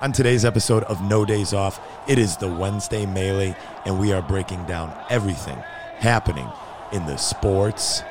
[0.00, 4.22] On today's episode of No Days Off, it is the Wednesday Melee, and we are
[4.22, 5.56] breaking down everything
[5.96, 6.48] happening
[6.92, 8.04] in the sports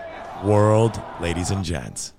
[0.43, 2.11] world, ladies and gents.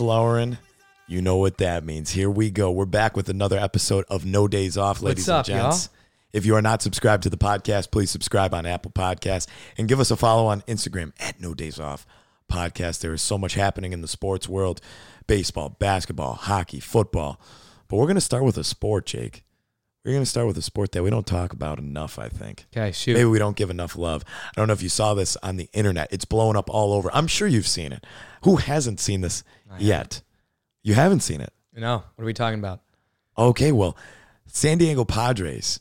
[0.00, 0.58] Lowering.
[1.06, 2.10] You know what that means.
[2.10, 2.70] Here we go.
[2.70, 5.90] We're back with another episode of No Days Off, ladies up, and gents.
[6.32, 9.46] If you are not subscribed to the podcast, please subscribe on Apple Podcasts
[9.78, 12.06] and give us a follow on Instagram at No Days Off
[12.50, 13.00] Podcast.
[13.00, 14.80] There is so much happening in the sports world
[15.26, 17.40] baseball, basketball, hockey, football.
[17.88, 19.44] But we're going to start with a sport, Jake.
[20.04, 22.66] We're going to start with a sport that we don't talk about enough, I think.
[22.76, 23.14] Okay, shoot.
[23.14, 24.22] Maybe we don't give enough love.
[24.50, 26.08] I don't know if you saw this on the internet.
[26.10, 27.08] It's blowing up all over.
[27.14, 28.04] I'm sure you've seen it.
[28.42, 29.42] Who hasn't seen this
[29.78, 30.20] yet?
[30.82, 31.52] You haven't seen it.
[31.74, 32.80] No, what are we talking about?
[33.38, 33.96] Okay, well,
[34.46, 35.80] San Diego Padres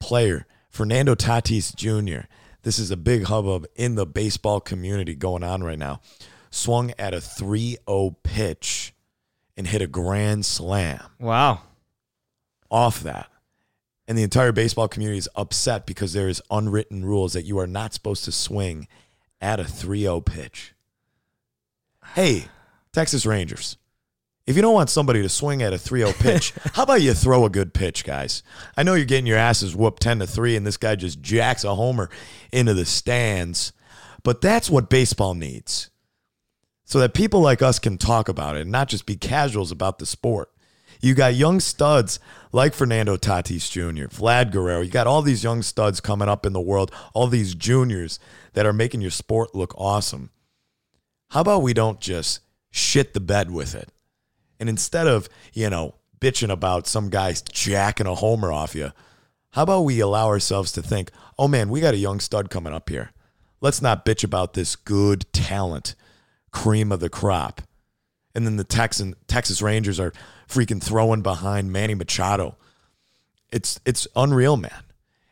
[0.00, 2.26] player Fernando Tatis Jr.
[2.62, 6.00] This is a big hubbub in the baseball community going on right now.
[6.50, 8.94] Swung at a 3-0 pitch
[9.56, 11.60] and hit a grand slam Wow.
[12.70, 13.28] off that.
[14.06, 17.66] And the entire baseball community is upset because there is unwritten rules that you are
[17.66, 18.86] not supposed to swing
[19.40, 20.74] at a 3-0 pitch.
[22.14, 22.46] Hey,
[22.92, 23.76] Texas Rangers.
[24.46, 27.46] If you don't want somebody to swing at a 3-0 pitch, how about you throw
[27.46, 28.42] a good pitch, guys?
[28.76, 31.64] I know you're getting your asses whooped 10 to 3 and this guy just jacks
[31.64, 32.10] a homer
[32.52, 33.72] into the stands,
[34.22, 35.90] but that's what baseball needs.
[36.84, 39.98] So that people like us can talk about it and not just be casuals about
[39.98, 40.50] the sport.
[41.04, 42.18] You got young studs
[42.50, 44.80] like Fernando Tatis Jr., Vlad Guerrero.
[44.80, 48.18] You got all these young studs coming up in the world, all these juniors
[48.54, 50.30] that are making your sport look awesome.
[51.28, 53.90] How about we don't just shit the bed with it?
[54.58, 58.90] And instead of, you know, bitching about some guys jacking a homer off you,
[59.50, 62.72] how about we allow ourselves to think, oh man, we got a young stud coming
[62.72, 63.10] up here.
[63.60, 65.96] Let's not bitch about this good talent,
[66.50, 67.60] cream of the crop.
[68.34, 70.14] And then the Texan Texas Rangers are
[70.48, 72.56] freaking throwing behind Manny Machado.
[73.50, 74.84] It's it's unreal, man.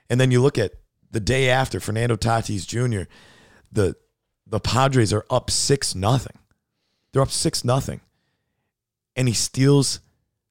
[0.08, 0.72] And then you look at
[1.10, 3.08] the day after Fernando Tatis Jr.,
[3.70, 3.96] the
[4.46, 6.38] the Padres are up six nothing.
[7.12, 8.00] They're up six nothing.
[9.16, 10.00] And he steals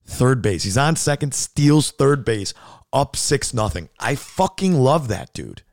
[0.05, 0.63] third base.
[0.63, 2.53] He's on second, steals third base,
[2.93, 3.89] up six nothing.
[3.99, 5.63] I fucking love that dude.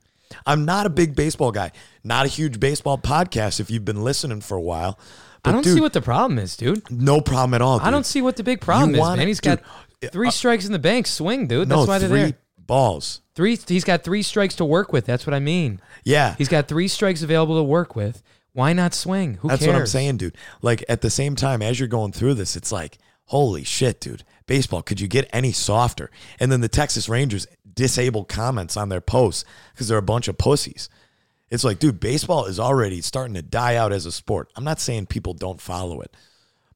[0.46, 1.72] I'm not a big baseball guy,
[2.04, 4.98] not a huge baseball podcast if you've been listening for a while.
[5.42, 6.90] But I don't dude, see what the problem is, dude.
[6.90, 7.80] no problem at all.
[7.80, 9.28] I don't see what the big problem is, want man.
[9.28, 9.62] He's got
[10.00, 11.06] dude, three uh, strikes in the bank.
[11.06, 11.68] Swing, dude.
[11.68, 12.38] no That's why they're three there.
[12.58, 13.20] balls.
[13.34, 13.56] Three.
[13.56, 15.06] He's got three strikes to work with.
[15.06, 15.80] That's what I mean.
[16.04, 18.22] Yeah, He's got three strikes available to work with.
[18.52, 19.34] Why not swing?
[19.34, 19.72] Who That's cares?
[19.72, 20.36] what I'm saying, dude.
[20.62, 24.24] Like at the same time, as you're going through this, it's like, holy shit, dude.
[24.46, 26.10] Baseball, could you get any softer?
[26.40, 30.38] And then the Texas Rangers disable comments on their posts because they're a bunch of
[30.38, 30.88] pussies.
[31.50, 34.50] It's like, dude, baseball is already starting to die out as a sport.
[34.56, 36.14] I'm not saying people don't follow it.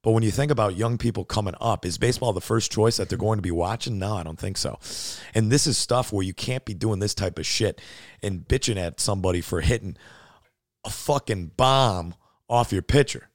[0.01, 3.07] But when you think about young people coming up, is baseball the first choice that
[3.07, 3.99] they're going to be watching?
[3.99, 4.77] No, I don't think so.
[5.33, 7.79] And this is stuff where you can't be doing this type of shit
[8.21, 9.95] and bitching at somebody for hitting
[10.83, 12.15] a fucking bomb
[12.49, 13.29] off your pitcher.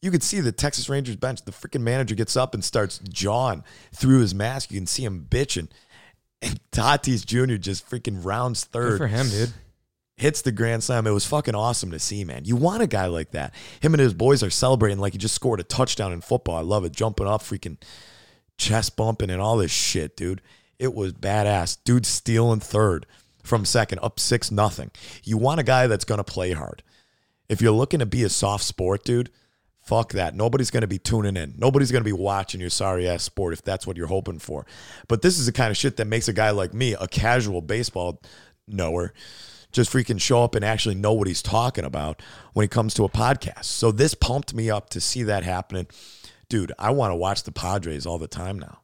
[0.00, 1.44] You could see the Texas Rangers bench.
[1.44, 4.70] The freaking manager gets up and starts jawing through his mask.
[4.70, 5.68] You can see him bitching.
[6.40, 7.56] And Tatis Jr.
[7.56, 9.52] just freaking rounds Good third for him, dude.
[10.22, 11.06] Hits the grand slam.
[11.06, 12.44] It was fucking awesome to see, man.
[12.44, 13.52] You want a guy like that.
[13.80, 16.56] Him and his boys are celebrating like he just scored a touchdown in football.
[16.56, 16.92] I love it.
[16.92, 17.76] Jumping up, freaking
[18.56, 20.40] chest bumping and all this shit, dude.
[20.78, 21.78] It was badass.
[21.84, 23.04] Dude stealing third
[23.42, 24.92] from second, up six nothing.
[25.24, 26.84] You want a guy that's gonna play hard.
[27.48, 29.30] If you're looking to be a soft sport, dude,
[29.80, 30.36] fuck that.
[30.36, 31.54] Nobody's gonna be tuning in.
[31.58, 34.66] Nobody's gonna be watching your sorry ass sport if that's what you're hoping for.
[35.08, 37.60] But this is the kind of shit that makes a guy like me, a casual
[37.60, 38.22] baseball
[38.68, 39.12] knower,
[39.72, 42.22] just freaking show up and actually know what he's talking about
[42.52, 43.64] when it comes to a podcast.
[43.64, 45.86] So this pumped me up to see that happening.
[46.48, 48.80] Dude, I want to watch the Padres all the time now.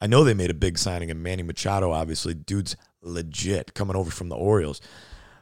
[0.00, 2.32] I know they made a big signing in Manny Machado, obviously.
[2.32, 4.80] Dude's legit coming over from the Orioles.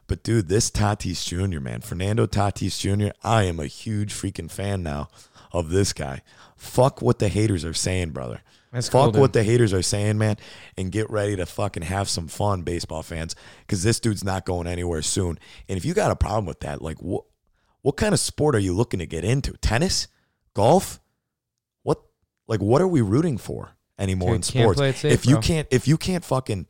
[0.07, 4.83] But dude, this Tatis Jr., man, Fernando Tatis Jr., I am a huge freaking fan
[4.83, 5.07] now
[5.53, 6.21] of this guy.
[6.57, 8.41] Fuck what the haters are saying, brother.
[8.71, 10.37] That's Fuck cool, what the haters are saying, man,
[10.77, 14.67] and get ready to fucking have some fun, baseball fans, because this dude's not going
[14.67, 15.39] anywhere soon.
[15.67, 17.23] And if you got a problem with that, like what
[17.81, 19.53] what kind of sport are you looking to get into?
[19.53, 20.07] Tennis?
[20.53, 20.99] Golf?
[21.81, 22.01] What
[22.47, 24.79] like what are we rooting for anymore Dude, in sports?
[24.79, 25.41] safe, if you bro.
[25.41, 26.67] can't if you can't fucking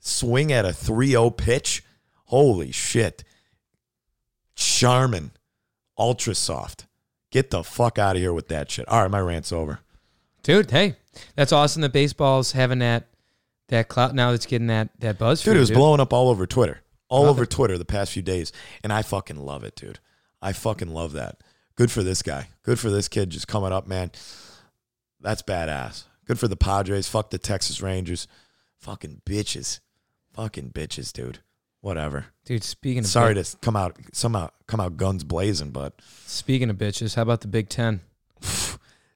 [0.00, 1.82] swing at a 3-0 pitch.
[2.26, 3.24] Holy shit.
[4.54, 5.32] Charmin,
[5.96, 6.86] ultra soft.
[7.30, 8.86] Get the fuck out of here with that shit.
[8.88, 9.80] All right, my rant's over.
[10.42, 10.96] Dude, hey,
[11.36, 13.08] that's awesome that baseball's having that
[13.68, 15.40] that clout now that's getting that that buzz.
[15.40, 16.80] for Dude, you, it was blowing up all over Twitter.
[17.08, 18.52] All Love over Twitter the past few days.
[18.82, 19.98] And I fucking love it, dude.
[20.40, 21.42] I fucking love that.
[21.76, 22.48] Good for this guy.
[22.62, 24.12] Good for this kid just coming up, man.
[25.20, 26.04] That's badass.
[26.26, 27.08] Good for the Padres.
[27.08, 28.26] Fuck the Texas Rangers.
[28.80, 29.80] Fucking bitches.
[30.32, 31.40] Fucking bitches, dude.
[31.82, 32.26] Whatever.
[32.46, 36.70] Dude, speaking of Sorry bit- to come out somehow come out guns blazing, but speaking
[36.70, 38.00] of bitches, how about the Big Ten?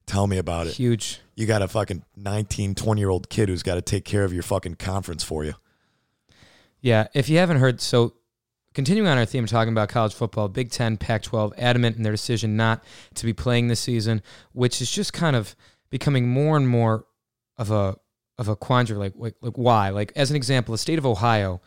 [0.07, 0.75] tell me about it.
[0.75, 1.21] Huge.
[1.35, 4.33] You got a fucking 19, 20 year old kid who's got to take care of
[4.33, 5.55] your fucking conference for you.
[6.81, 8.15] Yeah, if you haven't heard, so
[8.75, 12.13] continuing on our theme, talking about college football, Big Ten, Pac 12, adamant in their
[12.13, 14.23] decision not to be playing this season,
[14.53, 15.57] which is just kind of
[15.91, 17.07] becoming more and more
[17.57, 17.97] of a
[18.39, 18.99] of a quandary.
[18.99, 19.89] Like, like, like why?
[19.89, 21.63] Like, as an example, the state of Ohio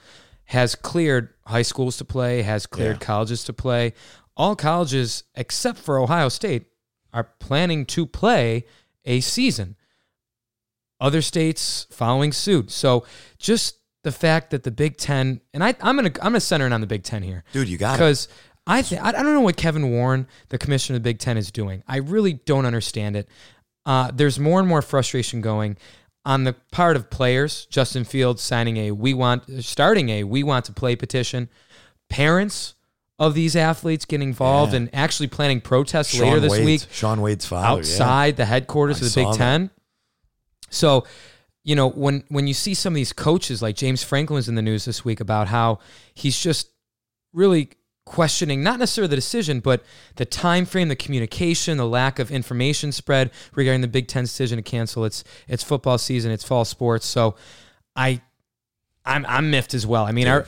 [0.45, 3.05] has cleared high schools to play, has cleared Yeah.
[3.05, 3.93] colleges to play.
[4.37, 6.67] All colleges, except for Ohio State,
[7.13, 8.65] are planning to play
[9.05, 9.75] a season.
[10.99, 12.71] Other states following suit.
[12.71, 13.05] So
[13.37, 16.73] just the fact that the Big Ten, and I, I'm gonna I'm gonna center in
[16.73, 17.97] on the Big Ten here Dude, you got it.
[17.97, 18.27] because
[18.67, 21.37] I th- I I don't know what Kevin Warren, the commissioner of the Big Ten,
[21.37, 21.83] is doing.
[21.87, 23.29] I really don't understand it.
[23.85, 25.77] Uh, there's more and more frustration going
[26.25, 27.65] on the part of players.
[27.67, 31.49] Justin Fields signing a we want starting a we want to play petition.
[32.09, 32.75] Parents
[33.19, 34.77] of these athletes getting involved Yeah.
[34.77, 37.65] and actually planning protests Shaun later this Wade's- week Shaun Wade's father.
[37.65, 37.71] yeah.
[37.79, 39.37] outside the headquarters I of the Big that.
[39.37, 39.69] Ten.
[40.69, 41.05] So,
[41.63, 44.61] you know, when when you see some of these coaches like James Franklin's in the
[44.61, 45.79] news this week about how
[46.13, 46.69] he's just
[47.33, 47.69] really
[48.05, 49.83] questioning not necessarily the decision, but
[50.15, 54.57] the time frame, the communication, the lack of information spread regarding the Big Ten's decision
[54.57, 57.05] to cancel its its football season, its fall sports.
[57.05, 57.35] So,
[57.95, 58.21] I
[59.05, 60.05] I'm I'm miffed as well.
[60.05, 60.47] I mean, our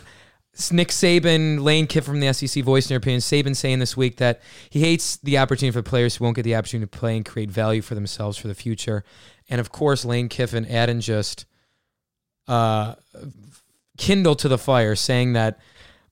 [0.70, 3.22] Nick Saban, Lane Kiffin from the SEC voice in their opinion.
[3.22, 6.56] Saban saying this week that he hates the opportunity for players who won't get the
[6.56, 9.06] opportunity to play and create value for themselves for the future.
[9.50, 11.46] And of course, Lane Kiffin adding just
[12.48, 12.96] uh,
[13.98, 15.60] kindle to the fire, saying that,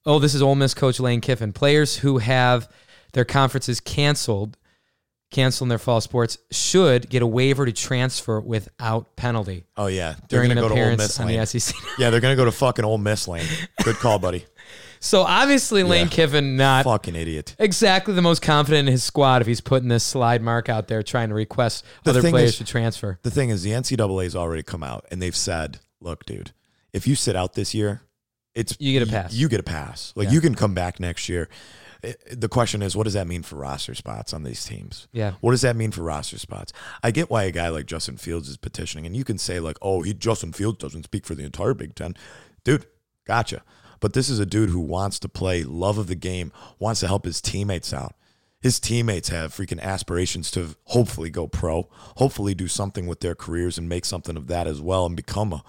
[0.05, 1.51] oh, this is Ole Miss coach Lane Kiffin.
[1.51, 2.71] Players who have
[3.13, 4.57] their conferences canceled,
[5.31, 10.39] canceling their fall sports, should get a waiver to transfer without penalty Oh yeah, they're
[10.41, 11.39] during gonna an go to Ole appearance Miss on lane.
[11.39, 11.75] the SEC.
[11.97, 13.45] Yeah, they're gonna go to fucking Ole Miss lane.
[13.83, 14.45] Good call, buddy.
[15.01, 16.11] So obviously, Lane Yeah.
[16.11, 17.55] Kiffin not fucking idiot.
[17.57, 21.01] exactly the most confident in his squad if he's putting this slide mark out there
[21.03, 23.17] trying to request The other players is- to transfer.
[23.23, 26.51] The thing is, the NCAA's already come out and they've said, "Look, dude,
[26.91, 28.01] if you sit out this year,
[28.53, 29.31] it's You get a pass.
[29.33, 30.11] You, get a pass.
[30.17, 30.33] Like Yeah.
[30.33, 31.47] you can come back next year."
[32.01, 35.07] It- the question is, what does that mean for roster spots on these teams?
[35.11, 35.33] Yeah.
[35.41, 36.71] What does that mean for roster spots?
[37.03, 39.77] I get why a guy like Justin Fields is petitioning, and you can say like,
[39.81, 42.15] "Oh, he Justin Fields doesn't speak for the entire Big Ten,
[42.63, 42.85] dude."
[43.25, 43.63] Gotcha.
[43.99, 47.07] But this is a dude who wants to play, love of the game, wants to
[47.07, 48.15] help his teammates out.
[48.61, 53.77] His teammates have freaking aspirations to hopefully go pro, hopefully do something with their careers
[53.77, 55.63] and make something of that as well, and become a,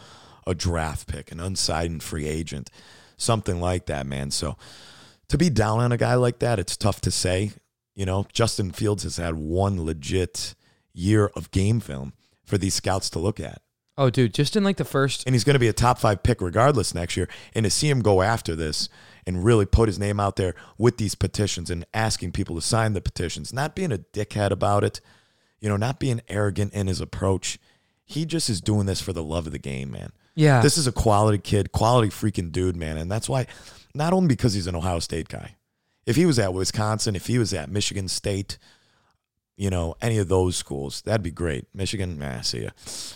[0.47, 2.71] a draft pick, an unsigned free agent,
[3.17, 4.31] something like that, man.
[4.31, 4.57] So
[5.31, 7.53] to be down on a guy like that, it's tough to say.
[7.95, 10.55] You know, Justin Fields has had one legit
[10.93, 12.13] year of game film
[12.45, 13.63] for these scouts to look at.
[13.97, 15.25] Oh, dude, just in like the first.
[15.27, 17.29] And he's going to be a top five pick regardless next year.
[17.55, 18.89] And to see him go after this
[19.27, 22.95] and really put his name out there with these petitions and asking people to sign
[22.95, 25.01] the petitions, not being a dickhead about it,
[25.61, 27.59] you know, not being arrogant in his approach.
[28.05, 30.13] He just is doing this for the love of the game, man.
[30.35, 30.63] Yeah.
[30.63, 32.97] This is a quality kid, quality freaking dude, man.
[32.97, 33.47] And that's why,
[33.95, 35.57] not only because he's an Ohio State guy,
[36.07, 38.59] if he was at Wisconsin, if he was at Michigan State,
[39.57, 41.67] you know, any of those schools, that'd be great.
[41.75, 42.71] Michigan, nah, see ya.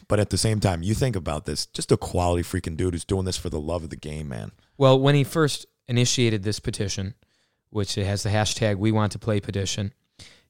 [0.09, 3.05] But at the same time, you think about this, just a quality freaking dude who's
[3.05, 4.53] doing this for the love of the game, man.
[4.77, 7.15] Well, when he first initiated this petition,
[7.71, 9.93] which it has the hashtag We Want to Play petition,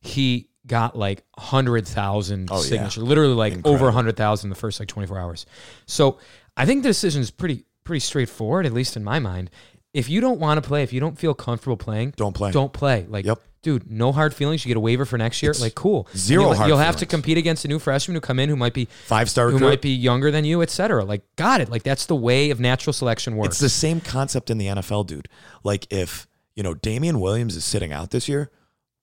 [0.00, 2.62] he got like hundred thousand Oh, yeah.
[2.68, 3.84] signatures, literally like Incredible.
[3.84, 5.46] over hundred thousand in the first like twenty four hours.
[5.86, 6.18] So
[6.56, 9.50] I think the decision is pretty pretty straightforward, at least in my mind.
[9.94, 12.50] If you don't want to play, if you don't feel comfortable playing, Don't play.
[12.50, 13.06] Don't play.
[13.08, 13.40] Like, Yep.
[13.62, 14.64] dude, no hard feelings.
[14.64, 15.52] You get a waiver for next year.
[15.52, 16.06] It's like, cool.
[16.10, 18.48] And zero You'll, hard you'll have to compete against a new freshman who come in
[18.48, 21.04] who might be Five star who might be younger than you, et cetera.
[21.04, 21.70] Like, got it.
[21.70, 23.52] Like, that's the way of natural selection works.
[23.54, 25.28] It's the same concept in the NFL, dude.
[25.62, 28.50] Like if, you know, Damien Williams is sitting out this year,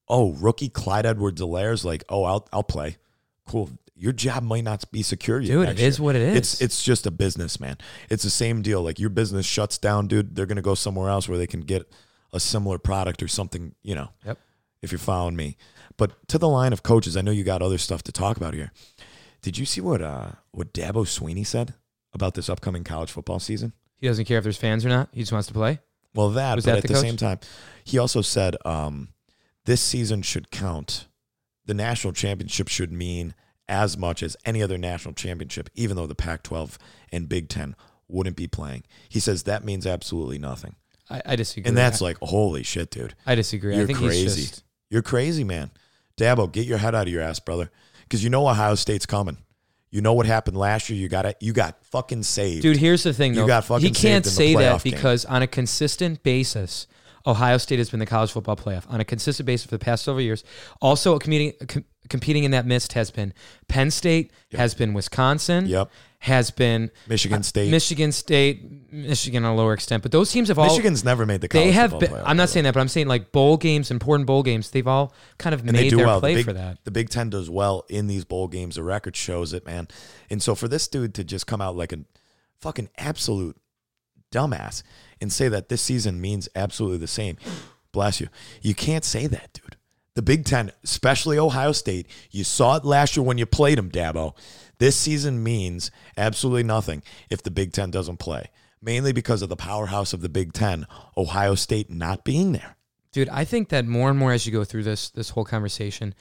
[0.10, 2.98] oh, rookie Clyde Edwards-Helaire's like, oh, I'll I'll play.
[3.48, 3.70] Cool.
[4.02, 5.54] Your job might not be secure yet.
[5.54, 6.04] Dude, it is year.
[6.04, 6.38] what it is.
[6.38, 7.78] It's it's just a business, man.
[8.10, 8.82] It's the same deal.
[8.82, 10.36] Like your business shuts down, dude.
[10.36, 11.88] They're gonna go somewhere else where they can get
[12.34, 14.10] a similar product or something, you know.
[14.26, 14.40] Yep.
[14.82, 15.56] If you're following me.
[15.98, 18.56] But to the line of coaches, I know you got other stuff to talk about
[18.56, 18.72] here.
[19.44, 21.76] Did you see what uh what Dabo Swinney said
[22.12, 23.74] about this upcoming college football season?
[23.98, 25.10] He doesn't care if there's fans or not.
[25.12, 25.80] He just wants to play.
[26.16, 27.40] Well, that, Was but that at the the, same time,
[27.84, 29.10] he also said um,
[29.66, 31.08] this season should count.
[31.68, 33.36] The national championship should mean
[33.72, 36.78] as much as any other national championship, even though the Pac 12
[37.12, 37.76] and Big Ten
[38.10, 38.84] wouldn't be playing.
[39.08, 40.76] He says that means absolutely nothing.
[41.10, 41.68] I, I disagree.
[41.70, 43.16] And that's like, holy shit, dude.
[43.26, 43.76] I disagree.
[43.78, 44.24] You're think crazy.
[44.24, 45.72] he's just You're crazy, man.
[46.18, 47.72] Dabo, get your head out of your ass, brother.
[48.04, 49.38] Because you know Ohio State's coming.
[49.90, 51.00] You know what happened last year.
[51.00, 51.38] You got it.
[51.40, 52.62] You got fucking saved.
[52.62, 54.94] Dude, here's the thing, You got fucking he can't saved in say that playoff game.
[54.94, 56.88] because on a consistent basis,
[57.26, 60.04] Ohio State has been the college football playoff on a consistent basis for the past
[60.06, 60.44] several years.
[60.82, 63.34] Also, competing com- competing in that mist has been
[63.68, 65.90] Penn State, has been Wisconsin, Yep.
[66.20, 67.72] has been Michigan uh, State.
[67.72, 71.40] Michigan State, Michigan on a lower extent, but those teams have all Michigan's never made
[71.42, 71.92] the college they have.
[71.92, 74.44] football Been, playoff, I'm not saying that, but I'm saying like bowl games, important bowl
[74.44, 74.72] games.
[74.72, 76.20] They've all kind of made do their well.
[76.20, 76.80] play the Big, for that.
[76.84, 78.76] The Big Ten does well in these bowl games.
[78.76, 79.88] The record shows it, man.
[80.30, 82.00] And so for this dude to just come out like a
[82.60, 83.58] fucking absolute
[84.32, 84.84] dumbass
[85.20, 87.38] and say that this season means absolutely the same,
[87.92, 88.28] bless you.
[88.62, 89.76] You can't say that, dude.
[90.14, 93.90] The Big Ten, especially Ohio State, you saw it last year when you played them,
[93.90, 94.36] Dabo.
[94.78, 98.48] This season means absolutely nothing if the Big Ten doesn't play,
[98.82, 100.86] mainly because of the powerhouse of the Big Ten,
[101.16, 102.76] Ohio State not being there.
[103.14, 106.14] Dude, I think that more and more as you go through this this whole conversation,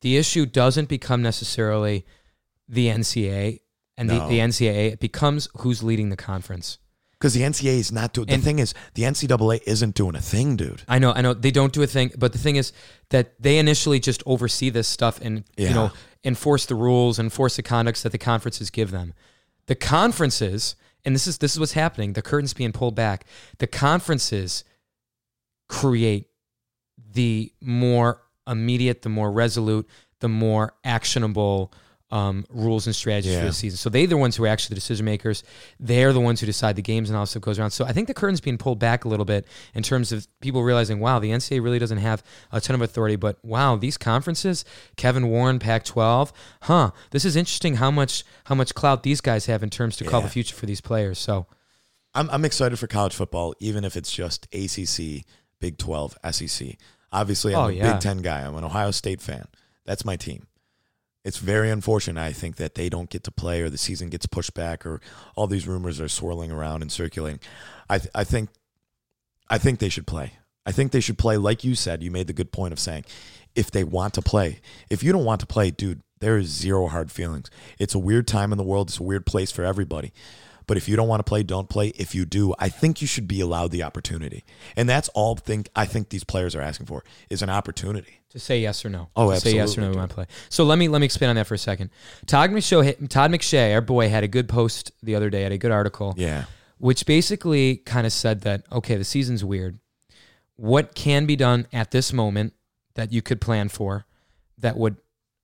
[0.00, 2.06] the issue doesn't become necessarily
[2.68, 3.60] the NCAA
[3.98, 4.20] and No.
[4.20, 4.92] the, the NCAA.
[4.92, 6.78] It becomes who's leading the conference.
[7.24, 8.26] Because the NCAA is not doing.
[8.26, 10.82] The thing is, the NCAA isn't doing a thing, dude.
[10.86, 12.70] I know, I know they don't do a thing, but the thing is
[13.08, 15.90] that they initially just oversee this stuff and you know
[16.22, 19.14] enforce the rules, enforce the conducts that the conferences give them.
[19.68, 22.12] The conferences, and this is this is what's happening.
[22.12, 23.24] The curtains being pulled back.
[23.56, 24.62] The conferences
[25.66, 26.26] create
[27.10, 29.88] the more immediate, the more resolute,
[30.20, 31.72] the more actionable
[32.14, 33.76] um, rules and strategies for the season.
[33.76, 35.42] So they're the ones who are actually the decision makers.
[35.80, 37.72] They're the ones who decide the games and all stuff goes around.
[37.72, 40.62] So I think the curtain's being pulled back a little bit in terms of people
[40.62, 44.64] realizing, wow, the NCAA really doesn't have a ton of authority, but wow, these conferences,
[44.96, 46.30] Kevin Warren, Pac-12,
[46.62, 46.92] huh?
[47.10, 50.20] This is interesting how much how much clout these guys have in terms to call
[50.20, 51.18] the future for these players.
[51.18, 51.46] So
[52.14, 55.24] I'm I'm excited for college football, even if it's just ACC,
[55.58, 56.76] Big 12, SEC.
[57.10, 57.92] Obviously, I'm Oh, a yeah.
[57.94, 58.42] Big Ten guy.
[58.42, 59.46] I'm an Ohio State fan.
[59.84, 60.46] That's my team.
[61.24, 64.26] It's very unfortunate, I think, that they don't get to play or the season gets
[64.26, 65.00] pushed back or
[65.36, 67.40] all these rumors are swirling around and circulating.
[67.88, 68.50] I th- I think
[69.48, 70.34] I think they should play.
[70.66, 72.02] I think they should play like you said.
[72.02, 73.04] You made the good point of saying
[73.54, 74.60] if they want to play.
[74.90, 77.50] If you don't want to play, dude, there is zero hard feelings.
[77.78, 78.88] It's a weird time in the world.
[78.88, 80.12] It's a weird place for everybody.
[80.66, 81.88] But if you don't want to play, don't play.
[81.96, 84.44] If you do, I think you should be allowed the opportunity.
[84.76, 88.20] And that's all think I think these players are asking for is an opportunity.
[88.30, 89.08] to say yes or no.
[89.14, 89.88] Oh, To Say yes or no.
[89.88, 90.26] absolutely, We want to play.
[90.48, 91.90] So let me let me expand on that for a second.
[92.26, 95.42] Todd McShay, Todd McShay, our boy, had a good post the other day.
[95.42, 96.14] Had a good article.
[96.16, 96.44] Yeah.
[96.78, 99.78] which basically kind of said that okay, the season's weird.
[100.56, 102.54] What can be done at this moment
[102.94, 104.06] that you could plan for
[104.58, 104.96] that would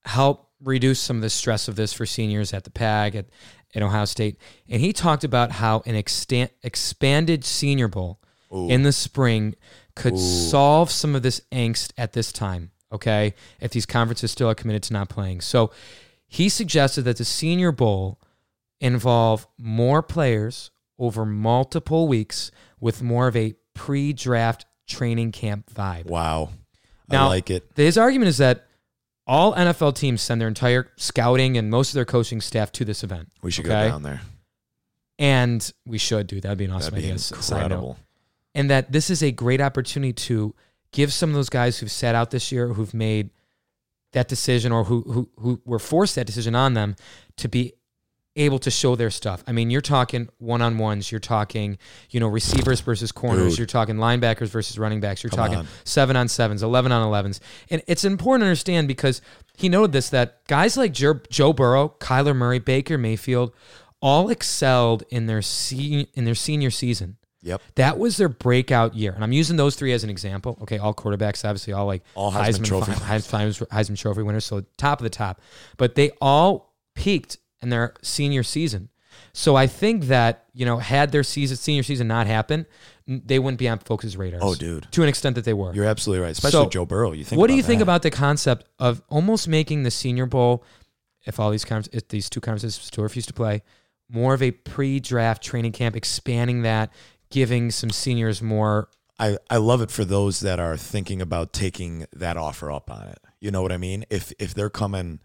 [0.05, 3.27] help reduce some of the stress of this for seniors at the PAG at,
[3.75, 4.37] at Ohio State?
[4.69, 8.19] And he talked about how an extant, expanded Senior Bowl
[8.53, 9.55] in the spring
[9.95, 12.73] could solve some of this angst at this time.
[12.93, 15.71] Okay, if these conferences still are committed to not playing, so
[16.27, 18.21] he suggested that the Senior Bowl
[18.81, 22.51] involve more players over multiple weeks
[22.81, 26.07] with more of a pre-draft training camp vibe.
[26.07, 26.51] Wow.
[27.09, 27.71] Now- I like it.
[27.77, 28.67] His argument is that
[29.31, 33.05] all NFL teams send their entire scouting and most of their coaching staff to this
[33.05, 33.29] event.
[33.43, 33.85] We should okay?
[33.87, 34.21] go down there.
[35.19, 37.15] And we should do that'd be an awesome That'd be idea.
[37.15, 37.65] s- side note.
[37.65, 37.99] incredible.
[38.55, 40.55] and that this is a great opportunity to
[40.93, 43.31] give some of those guys who've sat out this year, who've made
[44.13, 46.97] that decision, or who who who were forced that decision on them,
[47.37, 47.75] to be
[48.41, 49.43] able to show their stuff.
[49.47, 51.79] I mean, you're talking one on ones, you're talking
[52.11, 53.59] you know receivers versus corners, Dude.
[53.59, 55.69] you're talking linebackers versus running backs, you're Come talking on.
[55.85, 59.23] seven on sevens, eleven on elevens, and it's important to understand because
[59.57, 63.53] he noted this that guys like Joe, Joe Burrow, Kyler Murray, Baker Mayfield,
[64.03, 67.17] all excelled in their se- in their senior season.
[67.43, 67.63] Yep.
[67.77, 70.59] That was their breakout year, and I'm using those three as an example.
[70.63, 74.63] Okay, all quarterbacks, obviously, all like All Heisman Trophy fi- Heisman, Heisman Trophy winners, so
[74.77, 75.41] top of the top.
[75.79, 78.89] But they all peaked in their senior season.
[79.33, 82.67] So I think that you know, had their season senior season not happened,
[83.07, 84.41] they wouldn't be on folks' radars.
[84.43, 84.87] Oh, dude.
[84.93, 85.75] to an extent that they were.
[85.75, 86.33] You're absolutely right.
[86.33, 87.13] Especially So, Joe Burrow.
[87.13, 90.27] You think what do you about think about the concept of almost making the Senior
[90.27, 90.65] Bowl,
[91.25, 93.63] if all these conference, if these two conferences still refuse to play,
[94.09, 96.93] more of a pre-draft training camp, expanding that,
[97.31, 98.89] giving some seniors more.
[99.19, 103.09] I, I love it for those that are thinking about taking that offer up on
[103.09, 103.19] it.
[103.39, 104.05] You know what I mean?
[104.11, 105.21] If if they're coming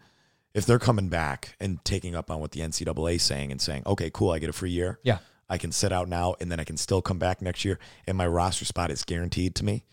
[0.56, 3.82] if they're coming back and taking up on what the NCAA is saying and saying,
[3.86, 4.98] okay, cool, I get a free year.
[5.02, 5.18] Yeah.
[5.50, 8.16] I can sit out now and then I can still come back next year and
[8.16, 9.84] my roster spot is guaranteed to me.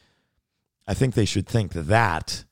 [0.88, 2.46] I think they should think that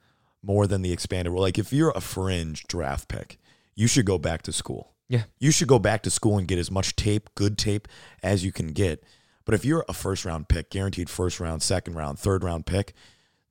[0.43, 1.41] more than the expanded rule.
[1.41, 3.39] Like if you're a fringe draft pick,
[3.75, 4.91] you should go back to school.
[5.07, 5.23] Yeah.
[5.39, 7.87] You should go back to school and get as much tape, good tape,
[8.21, 9.05] as you can get.
[9.45, 12.93] But if you're a first round pick, guaranteed first round, second round, third round pick,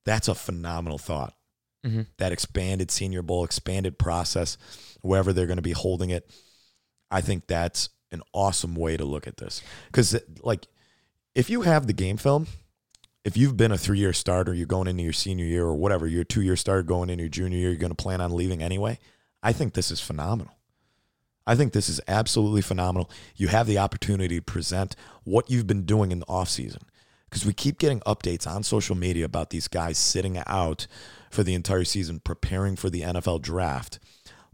[0.05, 1.33] that's a phenomenal thought.
[1.85, 2.07] Mhm.
[2.19, 4.59] That expanded senior bowl, expanded process,
[5.01, 6.31] wherever they're going to be holding it.
[7.11, 9.63] I think that's an awesome way to look at this.
[9.87, 10.67] Because, like,
[11.35, 12.47] if you have the game film,
[13.25, 16.07] if you've been a three year starter, you're going into your senior year or whatever,
[16.07, 18.35] you're a two year starter going into your junior year, you're going to plan on
[18.35, 18.99] leaving anyway.
[19.43, 20.55] I think this is phenomenal.
[21.47, 23.11] I think this is absolutely phenomenal.
[23.37, 24.95] You have the opportunity to present
[25.25, 26.83] what you've been doing in the offseason
[27.29, 30.87] because we keep getting updates on social media about these guys sitting out
[31.31, 33.99] for the entire season preparing for the NFL draft.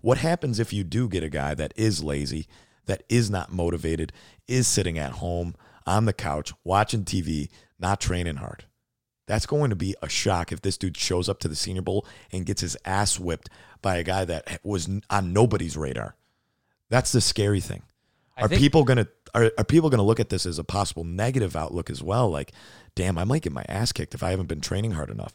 [0.01, 2.47] What happens if you do get a guy that is lazy,
[2.85, 4.13] that is not motivated,
[4.47, 5.55] is sitting at home
[5.87, 8.67] on the couch watching TV, not training hard?
[9.27, 12.07] That's going to be a shock if this dude shows up to the Senior Bowl
[12.31, 13.49] and gets his ass whipped
[13.83, 16.15] by a guy that was on nobody's radar.
[16.91, 17.83] That's the scary thing.
[18.37, 21.03] I Are think- people gonna are, are people gonna look at this as a possible
[21.05, 22.31] negative outlook as well?
[22.31, 22.53] Like,
[22.95, 25.33] damn, I might get my ass kicked if I haven't been training hard enough.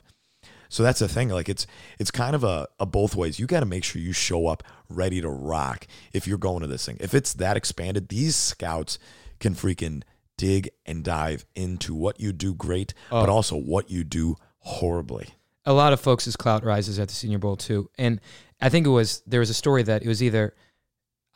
[0.71, 1.27] So that's the thing.
[1.29, 1.67] Like it's
[1.99, 3.39] it's kind of a, a both ways.
[3.39, 6.67] You got to make sure you show up ready to rock if you're going to
[6.67, 6.97] this thing.
[7.01, 8.97] If it's that expanded, these scouts
[9.39, 10.03] can freaking
[10.37, 13.33] dig and dive into what you do great, but Oh.
[13.33, 15.29] also what you do horribly.
[15.65, 18.19] a lot of folks' clout rises at the Senior Bowl too, and
[18.61, 20.55] I think it was there was a story that it was either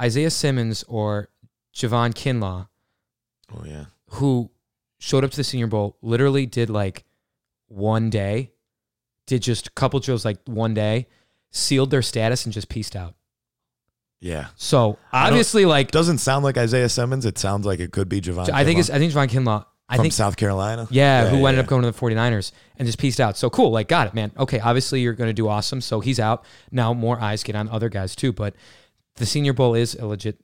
[0.02, 1.30] Isaiah Simmons or
[1.76, 2.68] Javon Kinlaw
[3.54, 3.86] Oh yeah.
[4.12, 4.50] who
[4.98, 7.04] showed up to the Senior Bowl, literally did like
[7.68, 8.52] one day,
[9.28, 11.08] did just a couple drills like one day,
[11.52, 13.16] sealed their status and just pieced out.
[14.22, 14.48] Yeah.
[14.56, 17.26] So I don't- obviously, like Doesn't sound like Isaiah Simmons.
[17.26, 18.50] It sounds like it could be Javon.
[18.50, 19.66] I think Kinlaw it's I think Javon Kinlaw.
[19.88, 20.88] I from think South Carolina.
[20.90, 23.38] Yeah, who ended up going to the 49ers and just pieced out.
[23.38, 23.70] So cool.
[23.70, 24.32] Like, got it, man.
[24.36, 25.80] Okay, obviously you're going to do awesome.
[25.80, 26.44] So he's out.
[26.72, 28.32] Now more eyes get on other guys too.
[28.34, 28.56] But
[29.18, 30.40] the Senior Bowl is a legit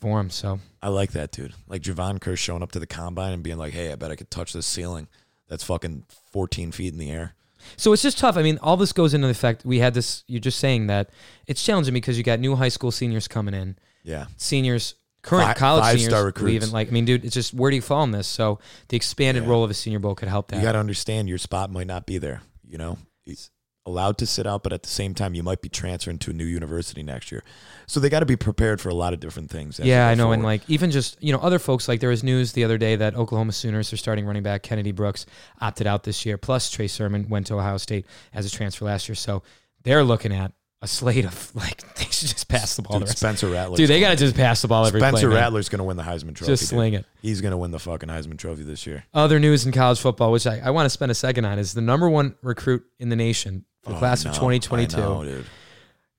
[0.00, 0.30] for him.
[0.30, 1.54] So I like that, dude.
[1.66, 4.16] Like Javon Curse showing up to the combine and being like, "Hey, I bet I
[4.16, 5.08] could touch this ceiling.
[5.48, 7.34] That's fucking 14 feet in the air."
[7.76, 8.36] So it's just tough.
[8.36, 10.24] I mean, all this goes into the fact we had this.
[10.26, 11.10] You're just saying that
[11.46, 15.54] it's challenging because you got new high school seniors coming in, Yeah, seniors, current Fi-
[15.54, 16.70] college five-star seniors leaving.
[16.70, 18.26] Like, I mean, dude, it's just where do you fall in this?
[18.26, 19.50] So the expanded Yeah.
[19.50, 20.56] role of a Senior Bowl could help that.
[20.56, 22.42] you got to understand your spot might not be there.
[22.68, 23.50] You know, It's
[23.86, 26.34] allowed to sit out, but at the same time, you might be transferring to a
[26.34, 27.42] new university next year.
[27.86, 29.78] So they got to be prepared for a lot of different things.
[29.78, 32.52] Yeah, I know, and like even just you know other folks like there was news
[32.52, 35.26] the other day that Oklahoma Sooners are starting running back Kennedy Brooks
[35.60, 36.38] opted out this year.
[36.38, 39.42] Plus Trey Sermon went to Ohio State as a transfer last year, so
[39.82, 43.00] they're looking at a slate of like they should just pass the ball.
[43.00, 43.08] Dude.
[43.08, 43.76] Spencer Rattler.
[43.76, 45.36] Dude, they gotta just pass the ball every Spencer play.
[45.36, 46.52] Rattler's going to win the Heisman Trophy.
[46.52, 46.68] Just dude.
[46.68, 47.04] sling it.
[47.20, 49.04] He's going to win the fucking Heisman Trophy this year.
[49.12, 51.74] Other news in college football, which I, I want to spend a second on, is
[51.74, 55.00] the number one recruit in the nation for the Oh, class I of 2022, I
[55.00, 55.46] know, dude.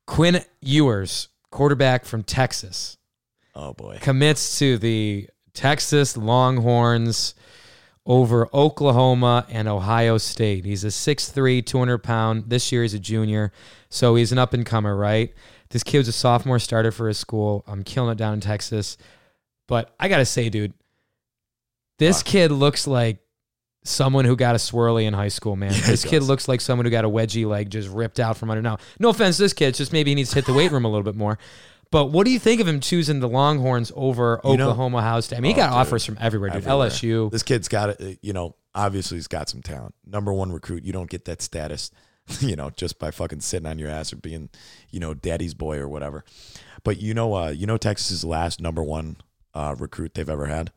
[0.07, 2.97] Quinn Ewers, quarterback from Texas.
[3.55, 3.97] Oh boy.
[4.01, 7.33] commits to the Texas Longhorns
[8.05, 10.65] over Oklahoma and Ohio State.
[10.65, 12.43] He's a 6'3, 200 pound.
[12.49, 13.51] This year he's a junior.
[13.89, 15.33] So he's an up and comer, right?
[15.69, 17.63] This kid's a sophomore starter for his school.
[17.65, 18.97] I'm killing it down in Texas.
[19.67, 20.73] But I got to say, dude,
[21.97, 22.25] this Fuck.
[22.27, 23.17] kid looks like
[23.85, 25.71] someone who got a swirly in high school, man.
[25.73, 26.27] Yeah, this kid does.
[26.27, 28.61] looks like someone who got a wedgie leg just ripped out from under.
[28.61, 30.71] Now, no offense to this kid, it's just maybe he needs to hit the weight
[30.71, 31.37] room a little bit more.
[31.91, 35.37] But what do you think of him choosing the Longhorns over You Oklahoma Ohio State?
[35.37, 35.77] I mean, he Oh, got dude.
[35.77, 36.57] offers from everywhere, dude.
[36.63, 36.89] Everywhere.
[36.89, 37.31] LSU.
[37.31, 38.19] This kid's got it.
[38.21, 39.93] You know, obviously he's got some talent.
[40.05, 40.83] Number one recruit.
[40.83, 41.91] You don't get that status,
[42.39, 44.49] you know, just by fucking sitting on your ass or being,
[44.89, 46.25] you know, daddy's boy or whatever.
[46.83, 49.17] But you know, uh, you know, Texas's last number one
[49.53, 50.71] uh, recruit they've ever had,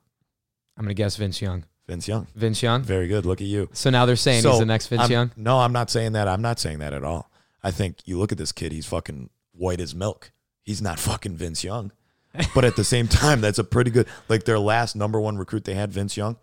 [0.77, 1.65] I'm gonna guess Vince Young.
[1.89, 2.27] Vince Young.
[2.35, 2.83] Vince Young.
[2.83, 3.25] Very good.
[3.27, 3.69] Look at you.
[3.73, 5.31] So now they're saying he's the next Vince I'm- Young.
[5.37, 6.29] No, I'm not saying that.
[6.29, 7.31] I'm not saying that at all.
[7.63, 8.73] I think you look at this kid.
[8.73, 10.31] He's fucking white as milk.
[10.63, 11.91] He's not fucking Vince Young.
[12.55, 14.07] But at the same time, that's a pretty good.
[14.29, 16.37] Like their last number one recruit they had, Vince Young,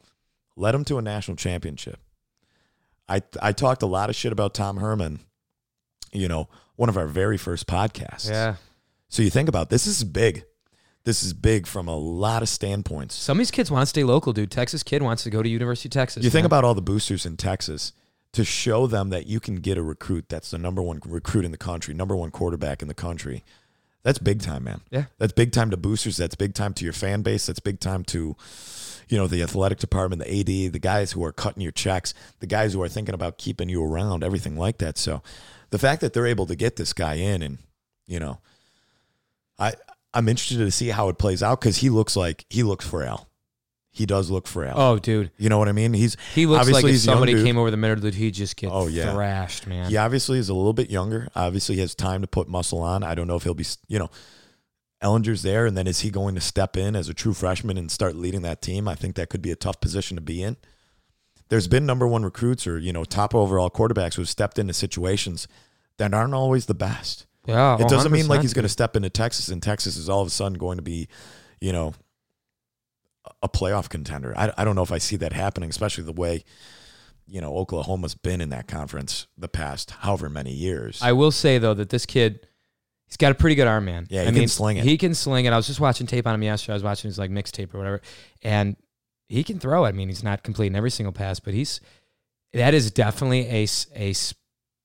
[0.57, 1.99] led them to a national championship.
[3.07, 5.19] I I talked a lot of shit about Tom Herman.
[6.11, 8.29] You know, one of our very first podcasts.
[8.29, 8.55] Yeah.
[9.09, 10.43] So you think about this, this is big.
[11.05, 13.13] This is big from a lot of standpoints.
[13.15, 14.49] Some of these kids want to stay local, dude.
[14.49, 16.23] Texas kid wants to go to University of Texas.
[16.23, 17.93] You think about all the boosters in Texas
[18.33, 21.51] to show them that you can get a recruit that's the number one recruit in
[21.51, 23.43] the country, number one quarterback in the country.
[24.01, 24.81] That's big time, man.
[24.91, 25.05] Yeah.
[25.19, 26.17] That's big time to boosters.
[26.17, 27.45] That's big time to your fan base.
[27.45, 28.35] That's big time to,
[29.07, 32.47] you know, the athletic department, the AD, the guys who are cutting your checks, the
[32.47, 34.97] guys who are thinking about keeping you around, everything like that.
[34.97, 35.23] So
[35.69, 37.59] the fact that they're able to get this guy in and,
[38.05, 38.39] you know,
[39.57, 39.73] I
[40.15, 43.27] I'm interested to see how it plays out because he looks like he looks frail.
[43.91, 44.73] he does look frail.
[44.77, 45.93] Oh, dude, You know what I mean?
[45.93, 48.15] He's he looks obviously like if he's a young somebody came over the middle, that
[48.15, 49.13] he'd just get Oh, yeah.
[49.13, 49.89] thrashed, man.
[49.89, 51.27] He obviously is a little bit younger.
[51.35, 53.03] Obviously, he has time to put muscle on.
[53.03, 54.09] I don't know if he'll be, you know,
[55.03, 57.91] Ehlinger's there, and then is he going to step in as a true freshman and
[57.91, 58.87] start leading that team?
[58.87, 60.57] I think that could be a tough position to be in.
[61.49, 64.73] There's been number one recruits or you know top overall quarterbacks who have stepped into
[64.73, 65.47] situations
[65.97, 67.27] that aren't always the best.
[67.47, 70.21] Yeah, It doesn't mean like he's going to step into Texas and Texas is all
[70.21, 71.07] of a sudden going to be,
[71.61, 71.93] you know,
[73.41, 74.33] a playoff contender.
[74.37, 76.43] I, I don't know if I see that happening, especially the way,
[77.27, 80.99] you know, Oklahoma's been in that conference the past however many years.
[81.01, 82.47] I will say though that this kid,
[83.07, 84.07] he's got a pretty good arm, man.
[84.09, 84.83] Yeah, I he can mean, sling it.
[84.83, 85.53] He can sling it.
[85.53, 86.73] I was just watching tape on him yesterday.
[86.73, 88.01] I was watching his like mixtape or whatever,
[88.43, 88.75] and
[89.27, 89.89] he can throw it.
[89.89, 91.81] I mean, he's not completing every single pass, but he's
[92.53, 94.13] that is definitely a a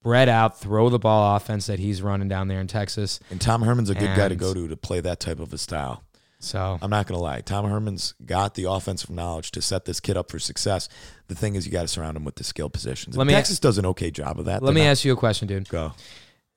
[0.00, 3.20] spread out throw the ball offense that he's running down there in Texas.
[3.30, 5.58] and Tom Herman's a good guy to go to to play that type of a
[5.58, 6.02] style.
[6.38, 7.42] So I'm not going to lie.
[7.42, 10.88] Tom Herman's got the offensive knowledge to set this kid up for success.
[11.28, 13.14] The thing is, you got to surround him with the skill positions.
[13.14, 14.62] Let And me- Texas does an okay job of that.
[14.62, 15.68] let me not- ask you a question, dude.
[15.68, 15.92] Go.